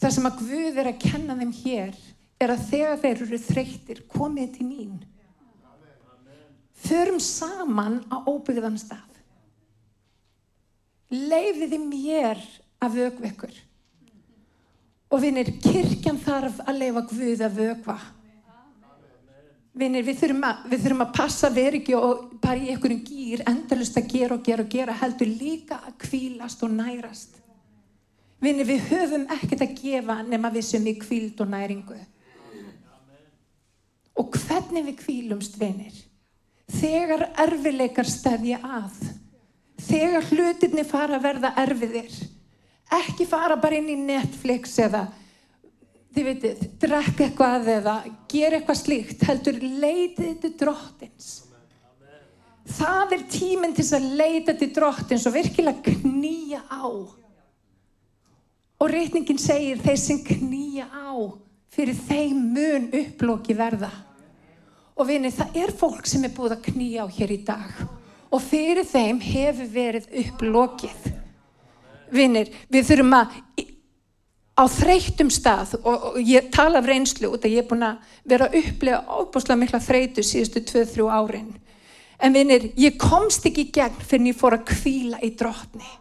Það 0.00 0.14
sem 0.16 0.28
að 0.28 0.38
Guð 0.40 0.80
er 0.82 0.90
að 0.90 1.02
kenna 1.02 1.36
þeim 1.38 1.54
hér 1.62 1.96
er 2.42 2.52
að 2.54 2.62
þegar 2.70 3.00
þeir 3.02 3.24
eru 3.26 3.38
þreyttir, 3.38 4.04
komið 4.10 4.54
til 4.56 4.66
mín. 4.66 4.94
Förum 6.82 7.20
saman 7.22 8.00
á 8.10 8.16
óbyggðan 8.26 8.80
stað. 8.80 9.20
Leifiði 11.12 11.78
mér 11.78 12.40
að 12.82 12.96
vögu 12.98 13.28
ykkur. 13.28 13.52
Og 15.12 15.20
vinir, 15.22 15.52
kirkjan 15.62 16.18
þarf 16.24 16.62
að 16.64 16.80
leifa 16.80 17.04
Guð 17.12 17.44
að 17.44 17.58
vögva. 17.60 17.98
Vinir, 19.72 20.04
við 20.04 20.18
þurfum, 20.20 20.42
að, 20.44 20.64
við 20.68 20.82
þurfum 20.84 21.02
að 21.06 21.12
passa 21.16 21.48
verið 21.48 21.78
ekki 21.80 21.94
og 21.96 22.24
bara 22.42 22.60
í 22.60 22.72
einhverjum 22.74 23.04
gýr 23.06 23.42
endalust 23.48 23.96
að 23.96 24.10
gera 24.12 24.36
og 24.36 24.42
gera 24.44 24.66
og 24.66 24.72
gera 24.74 24.96
heldur 25.00 25.30
líka 25.30 25.78
að 25.80 25.94
kvílast 26.02 26.64
og 26.66 26.74
nærast. 26.76 27.38
Vinir, 28.42 28.68
við 28.68 28.84
höfum 28.90 29.24
ekkert 29.32 29.64
að 29.64 29.76
gefa 29.78 30.18
nema 30.26 30.50
við 30.52 30.66
sem 30.68 30.84
við 30.84 30.98
kvíld 31.06 31.40
og 31.40 31.48
næringu. 31.54 31.96
Og 34.20 34.36
hvernig 34.42 34.84
við 34.90 34.98
kvílumst, 35.00 35.56
vinir? 35.56 35.94
Þegar 36.72 37.30
erfileikar 37.40 38.08
stefja 38.08 38.60
að. 38.60 38.98
Þegar 39.82 40.28
hlutinni 40.28 40.84
fara 40.84 41.16
að 41.16 41.26
verða 41.30 41.54
erfiðir. 41.64 42.12
Ekki 42.92 43.24
fara 43.24 43.56
bara 43.56 43.80
inn 43.80 43.88
í 43.88 43.96
Netflix 43.96 44.76
eða 44.84 45.06
þið 46.12 46.28
veitir, 46.28 46.66
drekka 46.82 47.26
eitthvað 47.26 47.70
eða 47.78 47.94
gera 48.30 48.58
eitthvað 48.58 48.80
slíkt, 48.82 49.24
heldur 49.28 49.58
leitið 49.62 50.34
til 50.42 50.52
drottins. 50.60 51.30
Það 52.72 53.16
er 53.16 53.24
tíminn 53.32 53.74
til 53.74 53.86
að 53.96 54.12
leita 54.20 54.54
til 54.58 54.70
drottins 54.74 55.26
og 55.26 55.34
virkilega 55.34 55.96
knýja 56.02 56.62
á. 56.70 56.86
Og 58.82 58.90
reytningin 58.90 59.40
segir 59.40 59.80
þeir 59.82 59.98
sem 60.00 60.20
knýja 60.26 60.86
á 60.90 61.14
fyrir 61.72 61.96
þeim 62.08 62.38
mun 62.52 62.88
upplóki 62.98 63.56
verða. 63.56 63.90
Og 64.98 65.08
vinni, 65.08 65.32
það 65.32 65.58
er 65.62 65.72
fólk 65.74 66.06
sem 66.06 66.24
er 66.26 66.34
búið 66.36 66.58
að 66.58 66.64
knýja 66.68 67.06
á 67.06 67.14
hér 67.16 67.32
í 67.32 67.40
dag. 67.46 67.82
Og 68.32 68.42
fyrir 68.44 68.84
þeim 68.88 69.20
hefur 69.24 69.70
verið 69.72 70.08
upplókið. 70.22 71.08
Vinnir, 72.12 72.50
við 72.68 72.90
þurfum 72.90 73.16
að 73.16 73.38
á 74.52 74.64
þreytum 74.68 75.30
stað 75.32 75.78
og, 75.80 76.12
og 76.12 76.20
ég 76.20 76.50
tala 76.52 76.82
af 76.82 76.88
reynslu 76.88 77.32
út 77.32 77.46
að 77.46 77.56
ég 77.56 77.64
er 77.64 77.68
búin 77.70 77.86
að 77.86 78.18
vera 78.28 78.48
að 78.48 78.58
upplega 78.60 79.00
óbúslega 79.08 79.60
mikla 79.62 79.80
þreytu 79.80 80.24
síðustu 80.26 80.62
2-3 80.68 81.08
árin. 81.08 81.50
En 82.22 82.36
vinnir, 82.36 82.68
ég 82.78 83.00
komst 83.00 83.46
ekki 83.48 83.66
í 83.66 83.72
gegn 83.74 84.04
fyrir 84.06 84.30
ég 84.30 84.38
fór 84.38 84.58
að 84.58 84.68
kvíla 84.70 85.18
í 85.24 85.32
drotni 85.38 85.98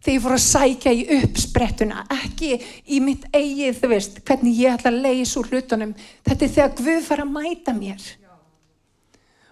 þegar 0.00 0.14
ég 0.14 0.22
fór 0.24 0.34
að 0.34 0.44
sækja 0.46 0.92
í 0.96 1.02
uppsprettuna 1.18 2.04
ekki 2.14 2.54
í 2.88 3.00
mitt 3.04 3.26
eigið, 3.36 3.74
þú 3.82 3.90
veist 3.92 4.14
hvernig 4.24 4.62
ég 4.62 4.78
ætla 4.78 4.92
að 4.94 5.02
leysa 5.04 5.40
úr 5.42 5.50
hlutunum. 5.52 5.92
Þetta 6.24 6.46
er 6.46 6.54
þegar 6.54 6.70
Guð 6.78 7.02
fara 7.04 7.26
að 7.26 7.34
mæta 7.34 7.74
mér. 7.76 8.06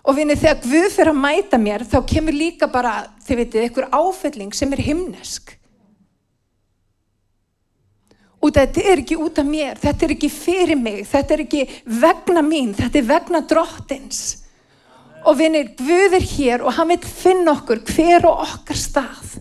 Og 0.08 0.16
vinnir, 0.16 0.40
þegar 0.40 0.62
Guð 0.64 0.88
fara 0.94 1.12
að 1.12 1.20
mæta 1.20 1.60
mér 1.60 1.84
þá 1.84 1.98
kemur 2.08 2.36
líka 2.36 2.70
bara, 2.72 2.94
þið 3.28 3.42
veitir, 3.42 3.66
einhver 3.66 3.90
áfelling 3.92 4.56
sem 4.56 4.72
er 4.72 4.84
himnesk 4.88 5.57
og 8.38 8.54
þetta 8.54 8.84
er 8.86 9.02
ekki 9.02 9.18
út 9.18 9.40
af 9.40 9.46
mér, 9.46 9.78
þetta 9.80 10.06
er 10.06 10.14
ekki 10.14 10.30
fyrir 10.30 10.78
mig, 10.78 11.02
þetta 11.10 11.34
er 11.34 11.42
ekki 11.42 11.62
vegna 12.00 12.42
mín, 12.46 12.70
þetta 12.76 13.00
er 13.00 13.08
vegna 13.08 13.40
drottins. 13.50 14.20
Og 15.26 15.34
vinir, 15.40 15.72
Guð 15.78 16.14
er 16.16 16.26
hér 16.30 16.62
og 16.62 16.76
hann 16.76 16.92
vil 16.92 17.02
finna 17.02 17.56
okkur 17.56 17.82
hver 17.90 18.28
og 18.30 18.44
okkar 18.46 18.78
stað. 18.78 19.38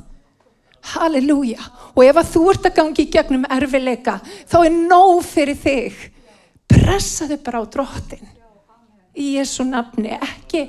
Halleluja. 0.96 1.62
Og 1.94 2.04
ef 2.06 2.18
að 2.18 2.32
þú 2.32 2.44
ert 2.52 2.70
að 2.70 2.76
gangi 2.80 3.06
í 3.06 3.12
gegnum 3.14 3.46
erfileika, 3.54 4.18
þá 4.50 4.58
er 4.64 4.74
nóg 4.76 5.22
fyrir 5.28 5.60
þig. 5.62 6.00
Pressaðu 6.68 7.38
bara 7.44 7.62
á 7.62 7.66
drottin. 7.70 8.34
Í 9.18 9.36
Jésu 9.38 9.66
nafni, 9.66 10.14
ekki, 10.14 10.64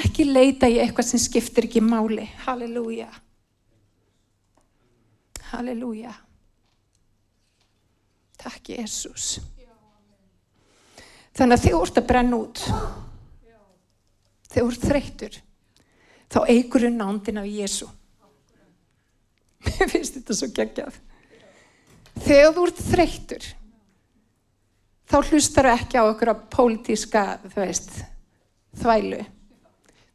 ekki 0.00 0.26
leita 0.26 0.70
í 0.70 0.78
eitthvað 0.82 1.08
sem 1.12 1.22
skiptir 1.22 1.68
ekki 1.68 1.82
máli. 1.82 2.26
Halleluja. 2.46 3.08
Halleluja. 5.50 6.14
Takk 8.40 8.72
Jésús. 8.72 9.38
Þannig 11.36 11.56
að 11.56 11.64
þú 11.66 11.80
ert 11.84 12.00
að 12.00 12.06
brenna 12.08 12.38
út, 12.40 12.60
þú 14.50 14.64
ert 14.66 14.86
þreytur, 14.90 15.36
þá 16.32 16.38
eigur 16.48 16.84
þú 16.86 16.90
nándin 16.94 17.40
af 17.40 17.48
Jésú. 17.48 17.88
Mér 19.64 19.92
finnst 19.92 20.16
þetta 20.16 20.36
svo 20.36 20.48
geggjað. 20.56 20.96
þegar 22.24 22.54
þú 22.56 22.64
ert 22.66 22.80
þreyttur, 22.90 23.50
þá 25.10 25.16
hlustar 25.20 25.68
ekki 25.74 26.00
á 26.00 26.04
okkur 26.08 26.32
á 26.32 26.36
pólitíska, 26.56 27.24
veist, 27.54 27.92
þvælu. 28.80 29.20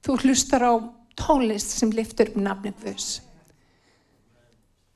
Þú 0.06 0.18
hlustar 0.22 0.66
á 0.66 0.74
tónlist 1.18 1.78
sem 1.80 1.94
liftur 1.96 2.30
upp 2.30 2.36
nafni 2.38 2.74
Guðs. 2.82 3.22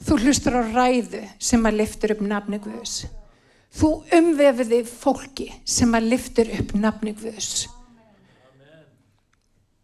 Þú 0.05 0.19
hlustar 0.23 0.59
á 0.59 0.63
ræðu 0.69 1.23
sem 1.41 1.65
liftur 1.73 2.13
upp 2.13 2.21
nafni 2.21 2.59
Guðs. 2.61 3.07
Þú 3.69 3.89
umvefiði 4.17 4.79
fólki 4.89 5.49
sem 5.67 5.91
að 5.93 6.10
liftur 6.13 6.49
upp 6.58 6.73
nafni 6.77 7.13
Guðs. 7.17 7.67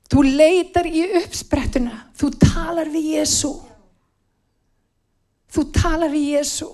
Þú 0.10 0.24
leitar 0.26 0.88
í 0.90 1.04
uppsprettuna. 1.22 2.00
Þú 2.18 2.32
talar 2.42 2.90
við 2.94 3.12
Jésu. 3.16 3.52
Þú 5.54 5.68
talar 5.76 6.12
við 6.14 6.36
Jésu. 6.36 6.70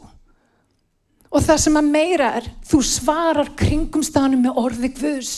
Og 1.32 1.43
það 1.45 1.60
sem 1.63 1.80
að 1.80 1.91
meira 1.93 2.30
er, 2.41 2.47
þú 2.67 2.82
svarar 2.84 3.54
kringumstafnum 3.60 4.47
með 4.47 4.58
orði 4.60 4.89
Guðs. 4.97 5.36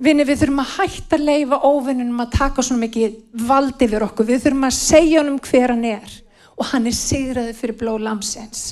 Vinni, 0.00 0.24
við 0.24 0.42
þurfum 0.42 0.62
að 0.62 0.74
hætta 0.78 1.16
að 1.16 1.26
leifa 1.28 1.60
óvinnunum 1.60 2.20
að 2.24 2.36
taka 2.38 2.64
svona 2.64 2.86
mikið 2.86 3.16
valdi 3.48 3.88
fyrir 3.88 4.04
okkur. 4.06 4.28
Við 4.28 4.44
þurfum 4.46 4.68
að 4.68 4.76
segja 4.76 5.20
honum 5.20 5.40
hver 5.44 5.74
hann 5.74 5.88
er 5.88 6.14
og 6.56 6.68
hann 6.72 6.88
er 6.88 6.96
sigraði 6.96 7.56
fyrir 7.56 7.76
blóð 7.80 8.04
lamsins. 8.06 8.62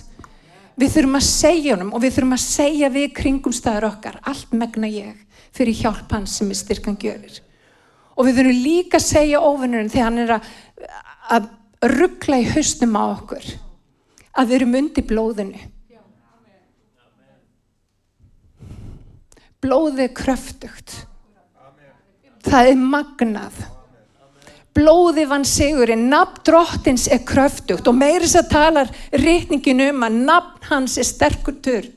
Við 0.78 0.92
þurfum 0.94 1.18
að 1.18 1.26
segja 1.26 1.74
honum 1.74 1.94
og 1.96 2.02
við 2.04 2.14
þurfum 2.14 2.36
að 2.36 2.44
segja 2.44 2.88
við 2.94 3.06
kringumstæður 3.16 3.88
okkar, 3.88 4.18
allt 4.30 4.52
megna 4.54 4.90
ég, 4.90 5.16
fyrir 5.54 5.74
hjálp 5.74 6.12
hans 6.14 6.36
sem 6.38 6.50
er 6.52 6.58
styrkan 6.58 6.98
gjörir. 7.00 7.40
Og 8.14 8.28
við 8.28 8.38
þurfum 8.38 8.60
líka 8.66 9.00
að 9.00 9.08
segja 9.08 9.42
óvinnunum 9.42 9.90
þegar 9.90 10.06
hann 10.06 10.22
er 10.22 10.34
að, 10.36 10.52
að 11.34 11.48
ruggla 11.96 12.38
í 12.42 12.46
hausnum 12.52 12.94
á 12.94 13.02
okkur, 13.08 13.48
að 14.38 14.52
við 14.52 14.58
erum 14.60 14.78
undir 14.82 15.06
blóðinu. 15.10 15.64
Blóðið 19.58 20.04
er 20.04 20.14
kröftugt. 20.14 20.94
Það 22.46 22.70
er 22.70 22.78
magnað. 22.78 23.58
Blóði 24.76 25.24
vann 25.26 25.46
sigurinn, 25.48 26.08
nafn 26.10 26.42
drottins 26.46 27.08
er 27.10 27.24
kröftugt 27.26 27.88
og 27.88 27.96
meiris 27.98 28.36
að 28.38 28.50
talar 28.52 28.90
rítningin 29.12 29.80
um 29.88 30.04
að 30.06 30.18
nafn 30.28 30.68
hans 30.70 30.98
er 31.00 31.08
sterkur 31.08 31.56
törn. 31.64 31.94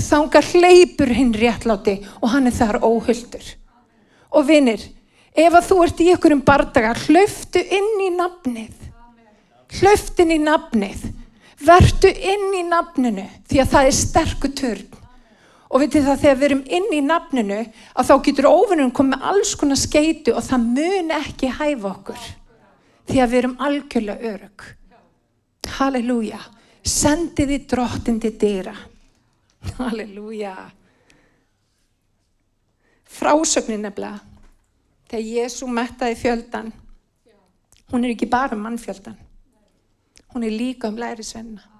Þangar 0.00 0.48
hleypur 0.52 1.12
hinn 1.14 1.34
réttláti 1.36 2.00
og 2.20 2.32
hann 2.32 2.50
er 2.50 2.56
þar 2.56 2.80
óhulltur. 2.82 3.44
Og 4.34 4.48
vinnir, 4.48 4.82
ef 5.34 5.54
að 5.54 5.68
þú 5.68 5.82
ert 5.84 6.00
í 6.02 6.08
ykkur 6.14 6.34
um 6.34 6.42
bardaga, 6.46 6.94
hlöftu 7.06 7.62
inn 7.62 7.92
í 8.02 8.10
nafnið. 8.16 8.74
Hlöftu 9.78 10.26
inn 10.26 10.34
í 10.34 10.42
nafnið. 10.42 11.06
Vertu 11.64 12.10
inn 12.10 12.50
í 12.58 12.64
nafninu 12.66 13.24
því 13.48 13.60
að 13.62 13.72
það 13.72 13.88
er 13.88 13.96
sterkur 13.96 14.52
törn. 14.58 15.03
Og 15.74 15.82
veitir 15.82 16.04
það 16.06 16.20
þegar 16.22 16.36
við 16.38 16.46
erum 16.48 16.62
inn 16.78 16.92
í 16.94 17.00
nafninu 17.02 17.58
að 17.98 18.06
þá 18.06 18.14
getur 18.28 18.46
ofunum 18.46 18.92
komið 18.94 19.24
alls 19.26 19.54
konar 19.58 19.80
skeitu 19.80 20.36
og 20.38 20.44
það 20.46 20.68
mun 20.68 21.10
ekki 21.16 21.50
hæfa 21.50 21.88
okkur. 21.90 22.28
Því 23.10 23.18
að 23.20 23.32
við 23.32 23.40
erum 23.40 23.56
algjörlega 23.66 24.30
örug. 24.30 24.66
Halleluja. 25.80 26.38
Sendiði 26.84 27.58
drottindi 27.66 28.30
dýra. 28.38 28.76
Halleluja. 29.80 30.54
Frásögnin 33.18 33.82
nefnilega. 33.82 34.22
Þegar 35.10 35.26
Jésu 35.26 35.66
mettaði 35.70 36.22
fjöldan. 36.22 36.72
Hún 37.90 38.06
er 38.06 38.14
ekki 38.14 38.30
bara 38.30 38.54
um 38.54 38.62
mannfjöldan. 38.62 39.18
Hún 40.32 40.46
er 40.46 40.54
líka 40.54 40.88
um 40.88 40.96
lærisvenna. 40.98 41.73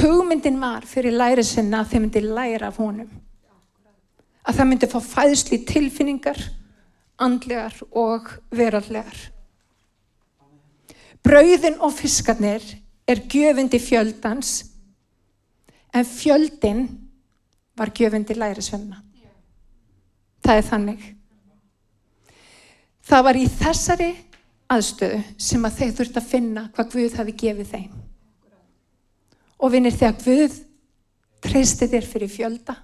Hugmyndin 0.00 0.60
var 0.60 0.86
fyrir 0.88 1.14
læri 1.16 1.44
sinna 1.44 1.82
að 1.82 1.92
þeim 1.92 2.06
myndi 2.06 2.22
læra 2.24 2.70
af 2.70 2.80
honum. 2.80 3.10
Að 4.42 4.58
það 4.58 4.68
myndi 4.70 4.88
fá 4.90 4.98
fæðsli 5.06 5.60
tilfinningar, 5.68 6.40
andlegar 7.22 7.76
og 7.90 8.32
verallegar. 8.50 9.18
Brauðin 11.22 11.78
og 11.78 11.94
fiskarnir 11.94 12.64
er 13.06 13.22
gjöfundi 13.30 13.78
fjöldans 13.78 14.64
en 15.94 16.04
fjöldin 16.08 16.86
var 17.78 17.92
gjöfundi 17.94 18.34
læri 18.34 18.62
sinna. 18.62 19.02
Það 20.42 20.58
er 20.58 20.68
þannig. 20.68 21.02
Það 23.02 23.24
var 23.28 23.38
í 23.38 23.48
þessari 23.50 24.12
aðstöðu 24.72 25.20
sem 25.38 25.66
að 25.66 25.78
þeir 25.78 25.92
þurft 25.98 26.18
að 26.18 26.30
finna 26.32 26.64
hvað 26.74 26.96
Guð 26.96 27.20
hafi 27.20 27.36
gefið 27.44 27.70
þeim. 27.76 28.01
Og 29.62 29.70
vinnir 29.70 29.94
þegar 29.94 30.18
Guð 30.18 30.58
treysti 31.42 31.88
þér 31.90 32.06
fyrir 32.06 32.30
fjölda, 32.30 32.76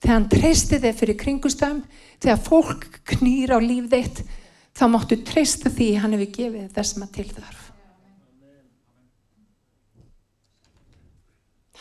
þegar 0.00 0.14
hann 0.16 0.28
treysti 0.30 0.78
þér 0.82 0.96
fyrir 0.98 1.18
kringustöðum, 1.18 1.82
þegar 2.22 2.44
fólk 2.46 2.86
knýr 3.12 3.54
á 3.54 3.58
líf 3.62 3.90
þitt, 3.90 4.22
þá 4.74 4.84
máttu 4.90 5.18
treysta 5.26 5.72
því 5.72 5.90
hann 6.02 6.14
hefur 6.16 6.32
gefið 6.36 6.70
þess 6.76 6.98
maður 6.98 7.16
til 7.18 7.28
þarf. 7.34 7.66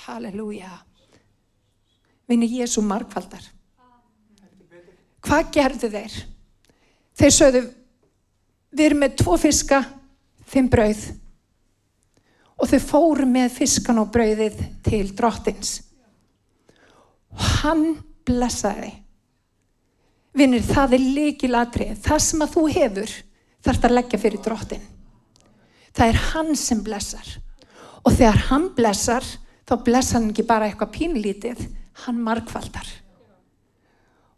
Halleluja. 0.10 0.71
Vinnir 2.30 2.62
Jésu 2.62 2.82
markvaldar. 2.86 3.43
Hvað 5.25 5.49
gerðu 5.54 5.89
þeir? 5.93 6.19
Þeir 7.19 7.34
sögðu, 7.36 7.62
við 8.73 8.86
erum 8.86 9.02
með 9.04 9.17
tvo 9.21 9.36
fiska, 9.41 9.82
fimm 10.49 10.69
brauð 10.71 11.04
og 12.60 12.67
þau 12.67 12.80
fóru 12.84 13.28
með 13.30 13.54
fiskan 13.56 14.02
og 14.02 14.12
brauðið 14.13 14.60
til 14.86 15.06
drottins. 15.15 15.80
Og 17.32 17.43
hann 17.62 17.86
blessaði. 18.28 18.91
Vinnir, 20.36 20.63
það 20.63 20.95
er 20.98 21.06
líkilatrið. 21.17 22.00
Það 22.04 22.24
sem 22.26 22.45
að 22.45 22.56
þú 22.56 22.63
hefur 22.76 23.13
þarf 23.65 23.82
það 23.82 23.89
að 23.89 23.95
leggja 23.98 24.22
fyrir 24.22 24.43
drottin. 24.43 24.88
Það 25.95 26.12
er 26.12 26.19
hann 26.30 26.52
sem 26.60 26.82
blessar. 26.86 27.30
Og 28.06 28.15
þegar 28.15 28.41
hann 28.50 28.67
blessar, 28.76 29.26
þá 29.67 29.74
blessar 29.86 30.19
hann 30.19 30.32
ekki 30.32 30.48
bara 30.48 30.69
eitthvað 30.69 30.93
pínlítið, 30.95 31.63
hann 32.06 32.19
markvaldar. 32.24 32.91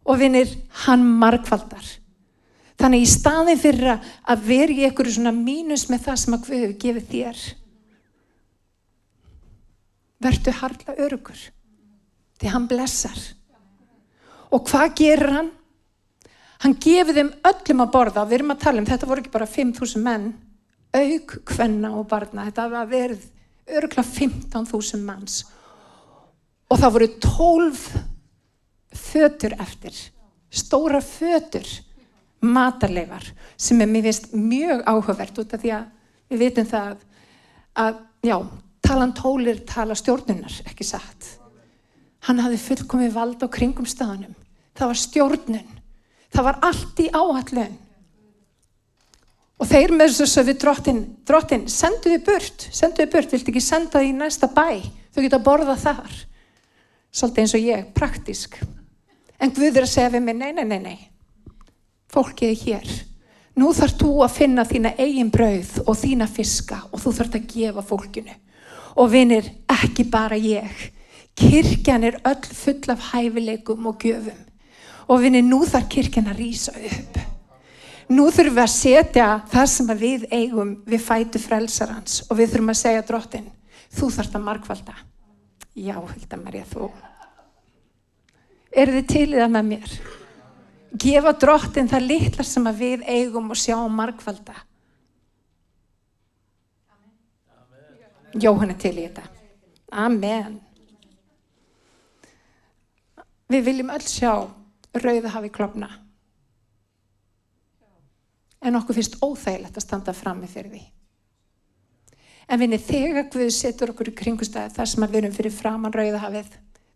Og 0.10 0.18
vinnir, 0.22 0.50
hann 0.86 1.04
markvaldar. 1.22 1.86
Þannig 2.82 3.04
í 3.04 3.10
staðin 3.10 3.60
fyrir 3.62 3.92
að 3.94 4.48
í 4.50 4.86
einhverju 4.88 5.20
svona 5.20 5.34
mínus 5.36 5.86
með 5.92 6.08
það 6.08 6.22
sem 6.24 6.36
að 6.38 6.46
Guð 6.48 6.62
hefur 6.64 6.78
gefið 6.82 7.10
þér, 7.12 7.44
verðu 10.22 10.54
harla 10.60 10.96
örugur 10.98 11.42
því 12.42 12.54
hann 12.54 12.70
blessar. 12.70 13.18
Og 14.52 14.66
hvað 14.68 14.96
gerur 14.98 15.36
hann? 15.38 15.52
Hann 16.62 16.78
gefið 16.82 17.18
þeim 17.18 17.34
öllum 17.50 17.84
að 17.86 17.92
borða. 17.96 18.26
Við 18.30 18.40
erum 18.40 18.54
að 18.54 18.64
tala 18.64 18.82
um, 18.82 18.88
þetta 18.90 19.10
voru 19.10 19.24
ekki 19.24 19.34
bara 19.34 19.50
5.000 19.50 20.02
menn 20.06 20.32
auk, 20.92 21.36
kvenna 21.48 21.94
og 21.98 22.08
barna. 22.12 22.46
Þetta 22.50 22.68
var 22.74 22.90
verið 22.92 23.28
örugla 23.72 24.04
15.000 24.06 25.06
manns. 25.06 25.42
Og 26.70 26.82
það 26.82 26.96
voru 26.98 27.10
12 27.24 27.86
fötur 29.02 29.56
eftir 29.60 29.96
stóra 30.52 31.00
fötur 31.02 31.68
matarleifar 32.42 33.24
sem 33.56 33.80
er 33.82 33.88
mér 33.88 34.10
vist 34.10 34.34
mjög 34.34 34.84
áhugavert 34.90 35.40
út 35.40 35.54
af 35.56 35.62
því 35.62 35.72
að 35.78 35.86
við 36.32 36.42
vitum 36.42 36.68
það 36.68 37.06
að 37.80 38.02
já, 38.26 38.38
talan 38.92 39.14
tólir 39.16 39.62
tala 39.68 39.96
stjórnunar, 39.96 40.62
ekki 40.68 40.86
satt. 40.86 41.38
Hann 42.28 42.42
hafði 42.44 42.60
fullkomið 42.62 43.14
vald 43.16 43.46
á 43.46 43.48
kringum 43.52 43.88
staðanum. 43.88 44.34
Það 44.78 44.92
var 44.92 45.00
stjórnun. 45.00 45.78
Það 46.32 46.48
var 46.48 46.60
allt 46.68 47.00
í 47.02 47.08
áhallun. 47.12 47.78
Og 49.62 49.70
þeir 49.70 49.94
með 49.94 50.16
þess 50.18 50.40
að 50.42 50.50
við 50.50 50.60
drottin, 50.64 51.02
drottin, 51.28 51.68
sendu 51.70 52.10
þið 52.10 52.24
burt, 52.26 52.66
sendu 52.74 53.04
þið 53.04 53.12
burt, 53.14 53.34
vilt 53.36 53.50
ekki 53.52 53.62
senda 53.62 54.02
þið 54.02 54.10
í 54.10 54.16
næsta 54.18 54.50
bæ, 54.50 54.70
þau 55.14 55.22
geta 55.22 55.40
borðað 55.46 55.84
þar. 55.84 56.16
Svolítið 57.12 57.44
eins 57.44 57.56
og 57.58 57.68
ég, 57.68 57.92
praktísk. 57.94 58.58
En 59.38 59.54
Guð 59.54 59.78
er 59.78 59.86
að 59.86 59.92
segja 59.92 60.14
við 60.16 60.26
mig, 60.26 60.40
nei, 60.40 60.52
nei, 60.58 60.66
nei, 60.66 60.80
nei, 60.82 60.98
fólkið 62.10 62.56
er 62.56 62.64
hér. 62.64 62.96
Nú 63.62 63.70
þarf 63.78 64.00
þú 64.02 64.12
að 64.26 64.38
finna 64.40 64.66
þína 64.66 64.96
eigin 64.98 65.30
brauð 65.34 65.76
og 65.84 66.00
þína 66.00 66.30
fiska 66.32 66.82
og 66.90 67.04
þú 67.04 67.14
þarf 67.20 67.38
að 67.38 67.48
gefa 67.54 67.86
fólkinu 67.86 68.38
og 68.96 69.12
vinir 69.12 69.48
ekki 69.72 70.06
bara 70.12 70.38
ég. 70.38 70.90
Kirkjan 71.38 72.04
er 72.04 72.20
öll 72.28 72.48
full 72.48 72.92
af 72.92 73.12
hæfileikum 73.12 73.88
og 73.88 74.02
gjöfum. 74.04 74.42
Og 75.08 75.22
vinir 75.24 75.44
nú 75.44 75.64
þarf 75.66 75.90
kirkjan 75.92 76.30
að 76.32 76.42
rýsa 76.44 76.76
upp. 76.76 77.22
Nú 78.12 78.28
þurfum 78.28 78.58
við 78.58 78.64
að 78.66 78.74
setja 78.76 79.30
það 79.52 79.72
sem 79.72 79.96
við 79.98 80.28
eigum 80.32 80.76
við 80.86 81.06
fætu 81.06 81.40
frelsarans. 81.40 82.22
Og 82.30 82.38
við 82.38 82.52
þurfum 82.54 82.74
að 82.74 82.82
segja 82.82 83.08
drottin 83.08 83.50
þú 83.92 84.12
þarfst 84.16 84.36
að 84.38 84.46
markvalda 84.46 84.96
já, 85.76 85.96
Hilda 85.96 86.40
Marja, 86.40 86.66
þú. 86.68 86.90
Er 88.72 88.92
þið 88.92 89.08
til 89.08 89.28
í 89.28 89.38
það 89.38 89.54
með 89.56 89.70
mér? 89.72 89.96
Gefa 91.02 91.34
drottin 91.40 91.90
það 91.92 92.08
litlar 92.08 92.48
sem 92.48 92.68
við 92.76 93.06
eigum 93.08 93.52
og 93.52 93.60
sjá 93.60 93.78
markvalda 93.88 94.56
Jóhann 98.40 98.72
er 98.72 98.80
til 98.80 98.96
í 98.96 99.08
þetta. 99.08 99.26
Amen. 99.92 100.60
Við 103.52 103.66
viljum 103.68 103.92
öll 103.92 104.08
sjá 104.08 104.32
rauða 104.96 105.34
hafi 105.34 105.52
klopna. 105.52 105.90
En 108.62 108.78
okkur 108.78 108.96
finnst 108.96 109.18
óþægilegt 109.20 109.78
að 109.78 109.86
standa 109.86 110.14
frammi 110.16 110.48
fyrir 110.48 110.72
því. 110.72 110.82
En 112.52 112.60
vinni, 112.60 112.78
þegar 112.78 113.30
Guð 113.32 113.50
setur 113.56 113.94
okkur 113.94 114.12
í 114.12 114.16
kringustæði 114.16 114.76
þar 114.76 114.90
sem 114.92 115.06
að 115.06 115.14
við 115.14 115.22
erum 115.22 115.36
fyrir 115.36 115.56
framann 115.56 115.96
rauðahafið, 115.96 116.50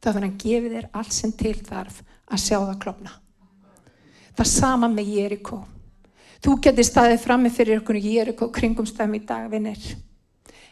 þá 0.03 0.09
verður 0.09 0.25
hann 0.27 0.41
gefið 0.41 0.75
þér 0.75 0.89
allt 0.99 1.15
sem 1.15 1.31
til 1.35 1.55
þarf 1.63 2.01
að 2.25 2.43
sjá 2.43 2.57
það 2.57 2.81
klopna. 2.83 3.13
Það 4.35 4.51
sama 4.51 4.89
með 4.91 5.13
Jerikó. 5.15 5.61
Þú 6.43 6.57
getur 6.61 6.87
staðið 6.87 7.23
frammi 7.23 7.51
fyrir 7.55 7.79
okkur 7.81 7.97
í 7.97 8.03
Jerikó 8.17 8.49
kringumstæðum 8.53 9.15
í 9.17 9.23
dag, 9.25 9.47
vinnir. 9.51 9.87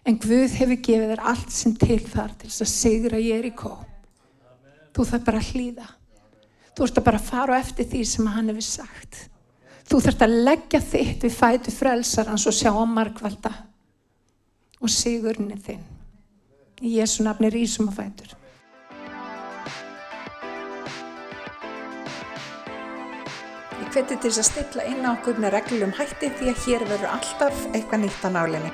En 0.03 0.17
Guð 0.19 0.57
hefur 0.59 0.79
gefið 0.83 1.11
þér 1.13 1.21
allt 1.31 1.51
sem 1.55 1.75
til 1.79 2.01
þar 2.03 2.33
til 2.35 2.49
þess 2.49 2.63
að 2.65 2.71
sigra 2.73 3.19
Jerikó. 3.23 3.77
Þú 4.93 5.05
þarf 5.09 5.23
bara 5.29 5.39
að 5.39 5.51
hlýða. 5.53 5.85
Þú 6.73 6.87
að 6.89 7.05
bara 7.05 7.21
fara 7.21 7.59
eftir 7.61 7.87
því 7.87 8.01
sem 8.09 8.27
hann 8.33 8.51
hefur 8.51 8.67
sagt. 8.67 9.21
Þú 9.87 10.01
þarf 10.03 10.25
að 10.25 10.35
leggja 10.49 10.83
þitt 10.83 11.23
við 11.23 11.35
fætu 11.37 11.71
frelsarans 11.71 12.47
og 12.49 12.57
sjá 12.57 12.71
á 12.75 12.83
markvalda 12.83 13.53
og 14.83 14.91
sigurinn 14.91 15.51
er 15.55 15.63
þinn. 15.63 15.83
Í 16.83 16.97
Jésu 16.99 17.23
nafni 17.23 17.51
rísum 17.53 17.87
og 17.87 17.95
fætur. 17.95 18.35
Ég 23.79 23.91
hveti 23.93 24.17
til 24.17 24.31
þess 24.31 24.41
að 24.41 24.49
stilla 24.51 24.89
inn 24.91 25.05
á 25.07 25.15
okkur 25.15 25.39
með 25.39 25.55
reglum 25.61 25.93
hætti 25.95 26.33
því 26.39 26.51
að 26.51 26.65
hér 26.65 26.89
verður 26.89 27.13
alltaf 27.15 27.69
eitthvað 27.71 28.03
nýtt 28.03 28.27
á 28.27 28.29
nálinni. 28.35 28.73